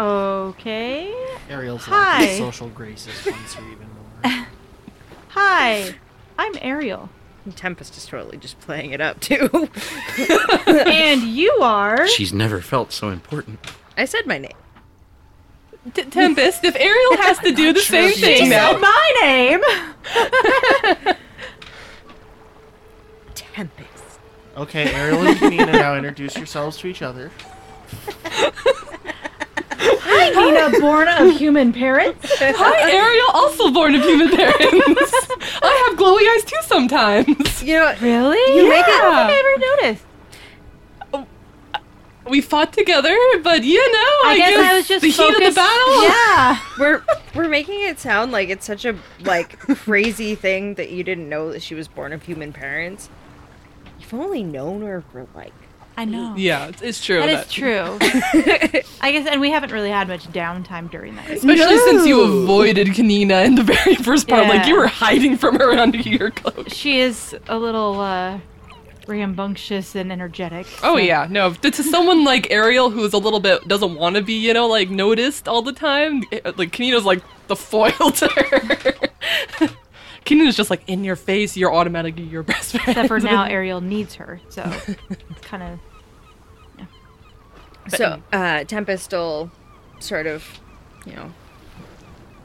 [0.00, 1.12] Okay.
[1.50, 2.20] Ariel's Hi.
[2.20, 3.86] like social graces once or even
[4.24, 4.46] more.
[5.28, 5.94] Hi,
[6.38, 7.10] I'm Ariel,
[7.54, 9.50] Tempest is totally just playing it up too.
[10.66, 12.08] and you are.
[12.08, 13.58] She's never felt so important.
[13.96, 14.52] I said my name.
[15.92, 18.72] T- Tempest, if Ariel has to do the same thing now.
[18.72, 19.60] said my name.
[23.34, 23.88] Tempest.
[24.56, 27.30] Okay, Ariel and Nina now introduce yourselves to each other.
[30.02, 32.26] Hi, Nina, born of human parents.
[32.38, 35.12] Hi, Ariel, also born of human parents.
[35.62, 37.62] I have glowy eyes too sometimes.
[37.62, 37.94] You know?
[38.00, 38.56] Really?
[38.56, 39.58] You make it- I don't think I ever
[39.88, 40.04] noticed.
[42.30, 45.34] We fought together, but you know, I, I guess I was just the heat of
[45.34, 46.02] the battle.
[46.04, 46.60] Yeah.
[46.78, 47.04] We're
[47.34, 51.52] we're making it sound like it's such a like crazy thing that you didn't know
[51.52, 53.10] that she was born of human parents.
[54.00, 55.52] You've only known her for like
[55.96, 56.34] I know.
[56.34, 57.20] Yeah, it's, it's true.
[57.20, 57.98] That that- is true.
[59.02, 61.28] I guess, and we haven't really had much downtime during that.
[61.30, 65.56] Especially since you avoided Kanina in the very first part, like you were hiding from
[65.56, 66.70] her under your cloak.
[66.70, 68.40] She is a little uh,
[69.06, 70.66] rambunctious and energetic.
[70.82, 71.52] Oh so- yeah, no.
[71.52, 74.66] To, to someone like Ariel, who's a little bit doesn't want to be, you know,
[74.66, 79.68] like noticed all the time, eh, like Kanina's like the foil to her.
[80.24, 81.56] Kanina's just like in your face.
[81.56, 82.88] You're automatically your best friend.
[82.88, 84.62] Except for now, Ariel needs her, so
[85.08, 86.88] it's kind of.
[87.88, 89.50] so uh Tempest will
[89.98, 90.44] sort of,
[91.06, 91.32] you know,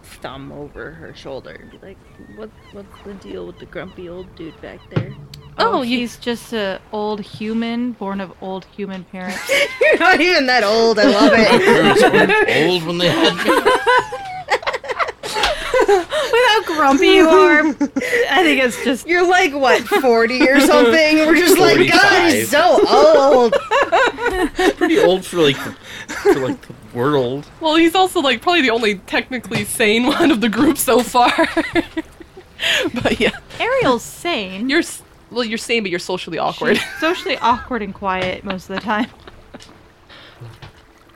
[0.03, 1.97] thumb over her shoulder and be like,
[2.35, 5.13] What what's the deal with the grumpy old dude back there?
[5.57, 9.49] Oh, Oh, you- he's just an old human, born of old human parents.
[9.81, 12.67] You're not even that old, I love it.
[12.69, 13.51] Old when they had me.
[15.87, 16.07] With
[16.47, 19.07] how grumpy you are, I think it's just.
[19.07, 21.17] You're like what, forty or something?
[21.19, 23.53] We're just like, God, he's so old.
[24.77, 25.75] Pretty old for like the,
[26.07, 27.45] for like the world.
[27.61, 31.31] well, he's also like probably the only technically sane one of the group so far.
[32.93, 34.69] but yeah, Ariel's sane.
[34.69, 36.77] you're s- well, you're sane, but you're socially awkward.
[36.77, 39.07] She's socially awkward and quiet most of the time.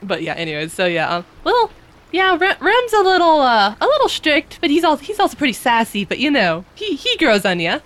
[0.02, 1.70] But yeah, anyways, so yeah, um, well,
[2.10, 5.52] yeah, Rem, Rem's a little, uh, a little strict, but he's also he's also pretty
[5.52, 6.06] sassy.
[6.06, 7.80] But you know, he he grows on ya.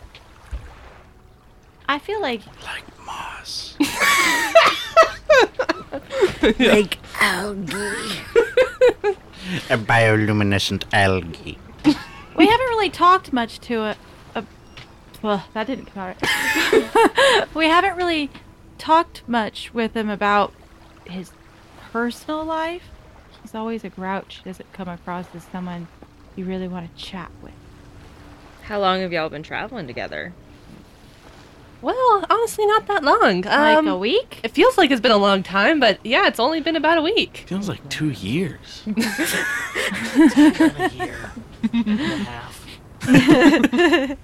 [1.89, 3.77] I feel like Like moss.
[6.59, 7.75] Like algae.
[9.71, 11.59] A bioluminescent algae.
[11.85, 13.97] we haven't really talked much to it.
[15.25, 16.17] Well, that didn't come out.
[16.23, 17.49] right.
[17.55, 18.29] we haven't really
[18.77, 20.53] talked much with him about
[21.07, 21.33] his
[21.91, 22.83] personal life,
[23.41, 24.43] he's always a grouch.
[24.45, 25.89] Doesn't come across as someone
[26.37, 27.55] you really want to chat with.
[28.65, 30.35] How long have y'all been traveling together?
[31.81, 33.41] Well, honestly, not that long.
[33.43, 34.41] like Um, a week?
[34.43, 37.03] It feels like it's been a long time, but yeah, it's only been about a
[37.03, 37.45] week.
[37.47, 38.83] Feels like two years.
[38.85, 41.33] Been a year
[41.73, 44.17] and a half.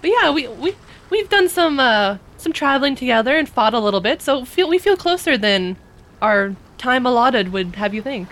[0.00, 0.74] But yeah, we we
[1.10, 4.78] we've done some uh some traveling together and fought a little bit, so feel we
[4.78, 5.76] feel closer than
[6.22, 8.28] our time allotted would have you think.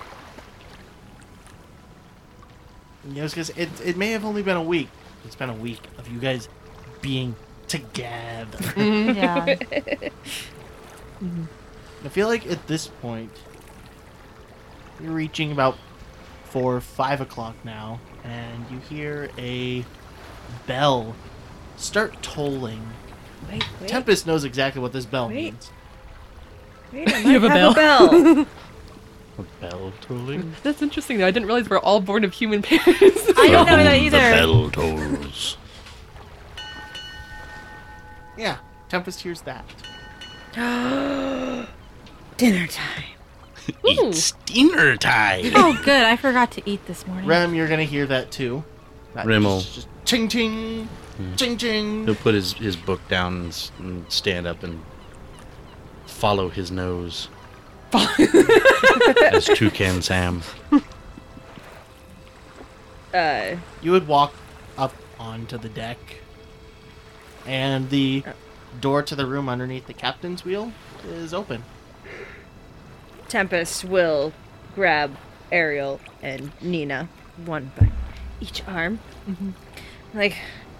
[3.09, 4.88] You know, because it, it may have only been a week.
[5.24, 6.48] It's been a week of you guys
[7.01, 7.36] being
[7.68, 8.59] together.
[8.76, 9.56] yeah.
[12.05, 13.30] I feel like at this point,
[15.01, 15.76] you're reaching about
[16.44, 19.84] four, five o'clock now, and you hear a
[20.66, 21.14] bell
[21.77, 22.86] start tolling.
[23.51, 25.35] Wait, wait, Tempest knows exactly what this bell Wait.
[25.35, 25.70] means.
[26.93, 27.12] wait.
[27.12, 28.47] I You have might a a bell.
[29.39, 30.55] A bell tolling.
[30.62, 31.27] That's interesting though.
[31.27, 33.31] I didn't realize we're all born of human parents.
[33.36, 34.16] I don't know that either.
[34.16, 35.59] The bell tolls.
[38.39, 38.57] Yeah,
[38.89, 39.65] Tempest hears that.
[42.39, 43.05] Dinner time.
[43.69, 44.09] Ooh.
[44.09, 45.53] It's dinner time.
[45.55, 46.05] Oh, good.
[46.05, 47.27] I forgot to eat this morning.
[47.27, 48.65] Rem, you're gonna hear that too.
[49.15, 49.61] That Rimmel.
[49.61, 51.36] Just, just ching Mm.
[51.36, 52.05] ching, ching ching.
[52.05, 54.82] He'll put his, his book down and, and stand up and
[56.06, 57.28] follow his nose.
[59.32, 60.43] As Toucan Sam.
[63.14, 64.34] Uh, You would walk
[64.76, 65.98] up onto the deck,
[67.47, 68.32] and the uh.
[68.80, 70.72] door to the room underneath the captain's wheel
[71.09, 71.64] is open.
[73.28, 74.32] Tempest will
[74.74, 75.16] grab
[75.51, 77.09] Ariel and Nina,
[77.44, 77.90] one by
[78.40, 78.98] each arm.
[79.28, 79.51] Mm-hmm.
[80.12, 80.36] Like,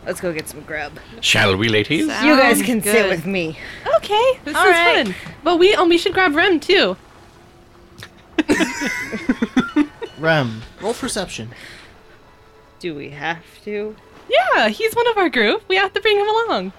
[0.07, 0.93] let's go get some grub.
[1.21, 2.01] Shall we, ladies?
[2.01, 3.59] you guys Sounds can sit with me.
[3.97, 5.07] okay, this All is right.
[5.07, 5.15] fun.
[5.45, 6.97] But we um we should grab Rem too.
[10.19, 11.51] Rem, roll perception.
[12.79, 13.95] Do we have to?
[14.29, 15.63] Yeah, he's one of our group.
[15.69, 16.73] We have to bring him along.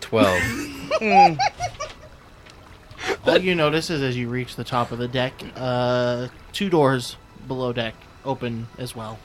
[0.00, 0.42] 12.
[1.00, 1.38] Mm.
[3.24, 7.16] All you notice is as you reach the top of the deck, uh, two doors
[7.46, 7.94] below deck
[8.24, 9.18] open as well.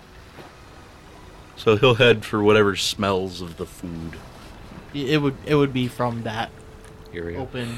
[1.55, 4.17] So he'll head for whatever smells of the food
[4.93, 6.51] It would it would be from that
[7.13, 7.39] area.
[7.39, 7.77] open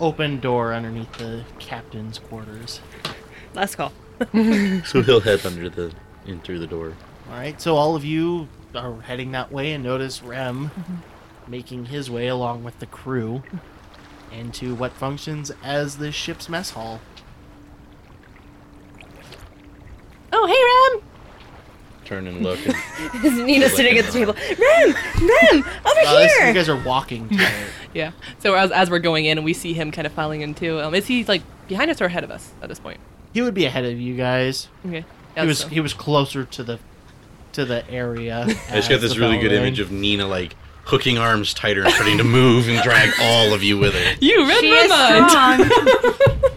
[0.00, 2.80] open door underneath the captain's quarters.
[3.54, 3.92] Last call.
[4.84, 5.92] So he'll head under the
[6.26, 6.94] in through the door.
[7.30, 11.50] All right, so all of you are heading that way, and notice Rem mm-hmm.
[11.50, 13.42] making his way along with the crew
[14.32, 17.00] into what functions as the ship's mess hall.
[20.32, 21.10] Oh, hey Rem.
[22.04, 22.58] Turn and look.
[22.66, 24.34] And Nina sitting at the table.
[24.34, 24.94] Rem!
[24.94, 25.64] Rem!
[25.86, 26.48] Over Uh, this- here!
[26.48, 27.30] you guys are walking.
[27.94, 28.10] Yeah.
[28.40, 30.80] So as as we're going in and we see him kind of filing in too,
[30.80, 32.98] um, is he like behind us or ahead of us at this point?
[33.32, 34.66] He would be ahead of you guys.
[34.84, 35.04] Okay.
[35.38, 36.80] He was so- he was closer to the
[37.52, 38.40] to the area.
[38.68, 39.60] I just got this really good rang.
[39.60, 40.56] image of Nina like
[40.86, 44.16] hooking arms tighter and starting to move and drag all of you with her.
[44.20, 46.52] you read She my is mind.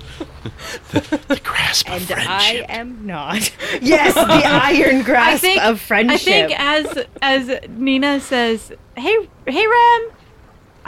[0.68, 1.20] Strong.
[1.28, 3.52] The grasp of and I am not.
[3.82, 6.14] Yes, the iron grasp I think of friendship.
[6.14, 9.16] I think as as Nina says, "Hey,
[9.46, 10.10] hey, Rem,"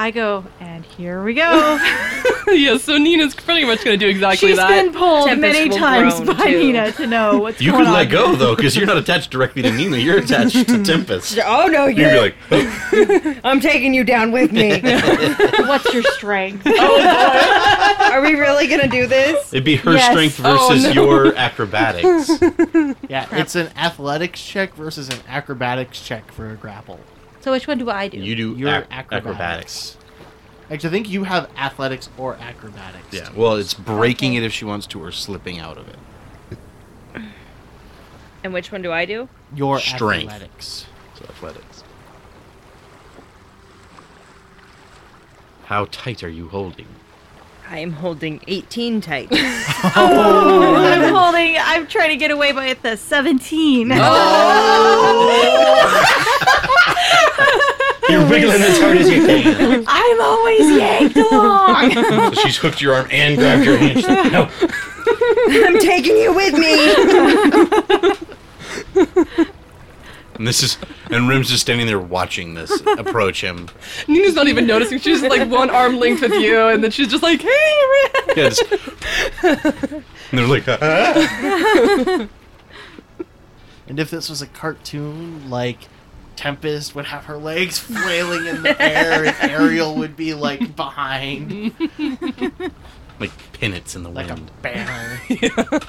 [0.01, 1.41] I go, and here we go.
[2.47, 2.77] yeah.
[2.77, 4.69] So Nina's pretty much gonna do exactly She's that.
[4.69, 6.57] She's been pulled Tempest many times by too.
[6.57, 7.61] Nina to know what's going on.
[7.65, 7.93] You going could on.
[7.93, 9.97] let go though, because you're not attached directly to Nina.
[9.97, 11.37] You're attached to Tempest.
[11.45, 14.79] oh no, You'd you're be like, oh, I'm taking you down with me.
[15.67, 16.63] What's your strength?
[16.65, 19.51] Oh, Are we really gonna do this?
[19.53, 20.11] it'd be her Yes.
[20.11, 21.03] strength Oh, versus no.
[21.03, 22.29] your acrobatics.
[23.09, 27.01] Yeah, it's an athletics check versus an acrobatics check for a grapple.
[27.41, 28.17] So which one do I do?
[28.17, 29.11] You do Your ac- acrobatics.
[29.11, 29.97] acrobatics.
[30.71, 33.07] Actually, I think you have athletics or acrobatics.
[33.11, 33.29] Yeah.
[33.35, 34.37] Well, it's breaking Okay.
[34.37, 37.21] it if she wants to, or slipping out of it.
[38.43, 39.27] And which one do I do?
[39.55, 40.31] your Strength.
[40.31, 40.85] athletics.
[41.17, 41.83] So athletics.
[45.65, 46.87] How tight are you holding?
[47.71, 49.29] I am holding 18 tight.
[49.81, 49.93] Oh.
[49.95, 51.55] oh, I'm holding.
[51.57, 53.89] I'm trying to get away by the 17.
[53.93, 53.95] Oh.
[58.09, 59.85] You're wiggling as hard as you can.
[59.87, 61.91] I'm always yanked along.
[61.93, 63.99] so she's hooked your arm and grabbed your hand.
[63.99, 64.49] She's like, no.
[65.65, 66.55] I'm taking you with
[69.45, 69.55] me.
[70.39, 70.77] And this is,
[71.11, 73.67] and Rem's just standing there watching this approach him.
[74.07, 74.97] Nina's not even noticing.
[74.99, 77.49] She's just like one arm length with you, and then she's just like, "Hey,
[77.91, 78.63] Rem." Yeah, just-
[79.43, 82.27] and they're like, "Ah."
[83.87, 85.79] And if this was a cartoon, like
[86.35, 91.73] Tempest would have her legs flailing in the air, and Ariel would be like behind.
[93.19, 94.51] Like pin it in the like a wind.
[94.61, 95.19] banner.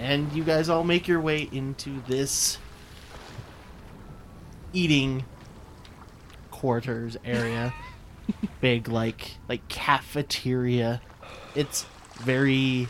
[0.00, 2.56] and you guys all make your way into this
[4.72, 5.24] eating
[6.50, 7.74] quarters area.
[8.62, 11.02] Big like like cafeteria.
[11.54, 11.84] It's
[12.18, 12.88] very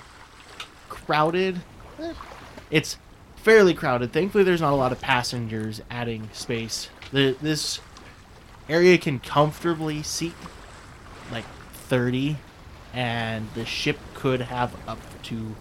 [0.89, 1.61] crowded.
[2.70, 2.97] It's
[3.37, 4.12] fairly crowded.
[4.12, 6.91] Thankfully there's not a lot of passengers adding space.
[7.11, 7.81] The this
[8.69, 10.35] area can comfortably seat
[11.32, 12.37] like 30
[12.95, 15.57] and the ship could have up to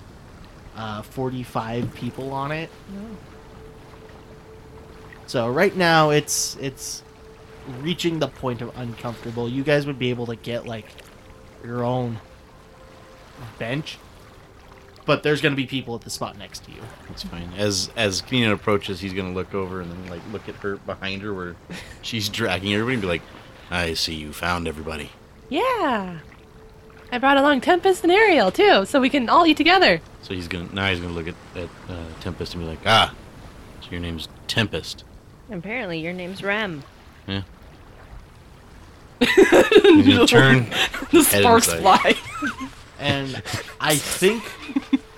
[0.80, 2.70] uh, 45 people on it
[5.28, 7.04] so right now it's it's
[7.82, 10.86] reaching the point of uncomfortable you guys would be able to get like
[11.64, 12.18] your own
[13.58, 13.98] bench
[15.06, 17.50] but there's going to be people at the spot next to you That's fine.
[17.58, 21.24] As as Keenan approaches, he's gonna look over and then like look at her behind
[21.24, 21.56] her where
[22.04, 23.22] she's dragging everybody and be like,
[23.72, 25.10] "I see you found everybody."
[25.50, 26.20] Yeah.
[27.12, 30.02] I brought along Tempest and Ariel too, so we can all eat together.
[30.22, 33.14] So he's gonna now he's gonna look at, at uh, Tempest and be like, "Ah,
[33.82, 35.04] so your name's Tempest."
[35.52, 36.84] Apparently, your name's Rem.
[37.28, 37.42] Yeah.
[39.20, 40.70] He's gonna turn.
[41.12, 41.82] the Head sparks inside.
[41.82, 42.14] fly.
[43.00, 43.42] and
[43.82, 44.44] I think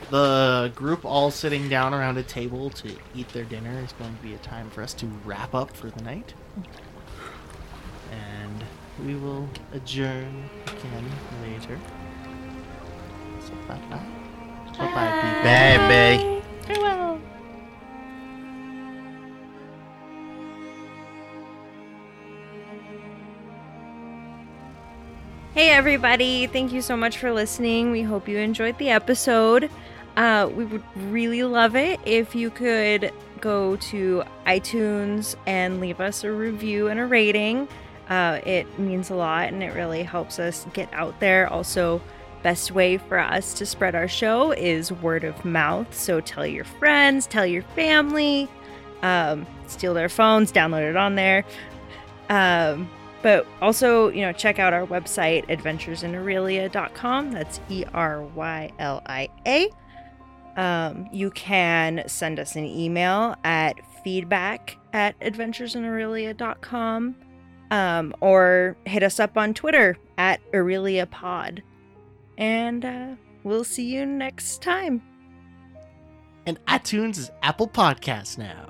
[0.09, 4.21] the group all sitting down around a table to eat their dinner is going to
[4.23, 6.33] be a time for us to wrap up for the night.
[8.11, 8.63] And
[9.05, 11.05] we will adjourn again
[11.43, 11.79] later.
[13.39, 13.99] So bye bye.
[14.77, 15.43] Bye bye, people.
[15.43, 17.19] Bye, Farewell.
[25.53, 26.47] Hey, everybody.
[26.47, 27.91] Thank you so much for listening.
[27.91, 29.69] We hope you enjoyed the episode.
[30.15, 33.11] Uh, we would really love it if you could
[33.41, 37.67] go to iTunes and leave us a review and a rating.
[38.11, 41.47] Uh, it means a lot and it really helps us get out there.
[41.47, 42.01] Also,
[42.43, 45.95] best way for us to spread our show is word of mouth.
[45.95, 48.49] So tell your friends, tell your family,
[49.01, 51.45] um, steal their phones, download it on there.
[52.27, 52.89] Um,
[53.21, 57.31] but also, you know, check out our website, adventuresinerylia.com.
[57.31, 59.69] That's E R Y L I A.
[60.57, 67.15] Um, you can send us an email at feedback at adventuresinerylia.com
[67.71, 71.63] um, or hit us up on Twitter at Erylia Pod.
[72.37, 75.01] And uh, we'll see you next time.
[76.45, 78.67] And iTunes is Apple Podcasts now.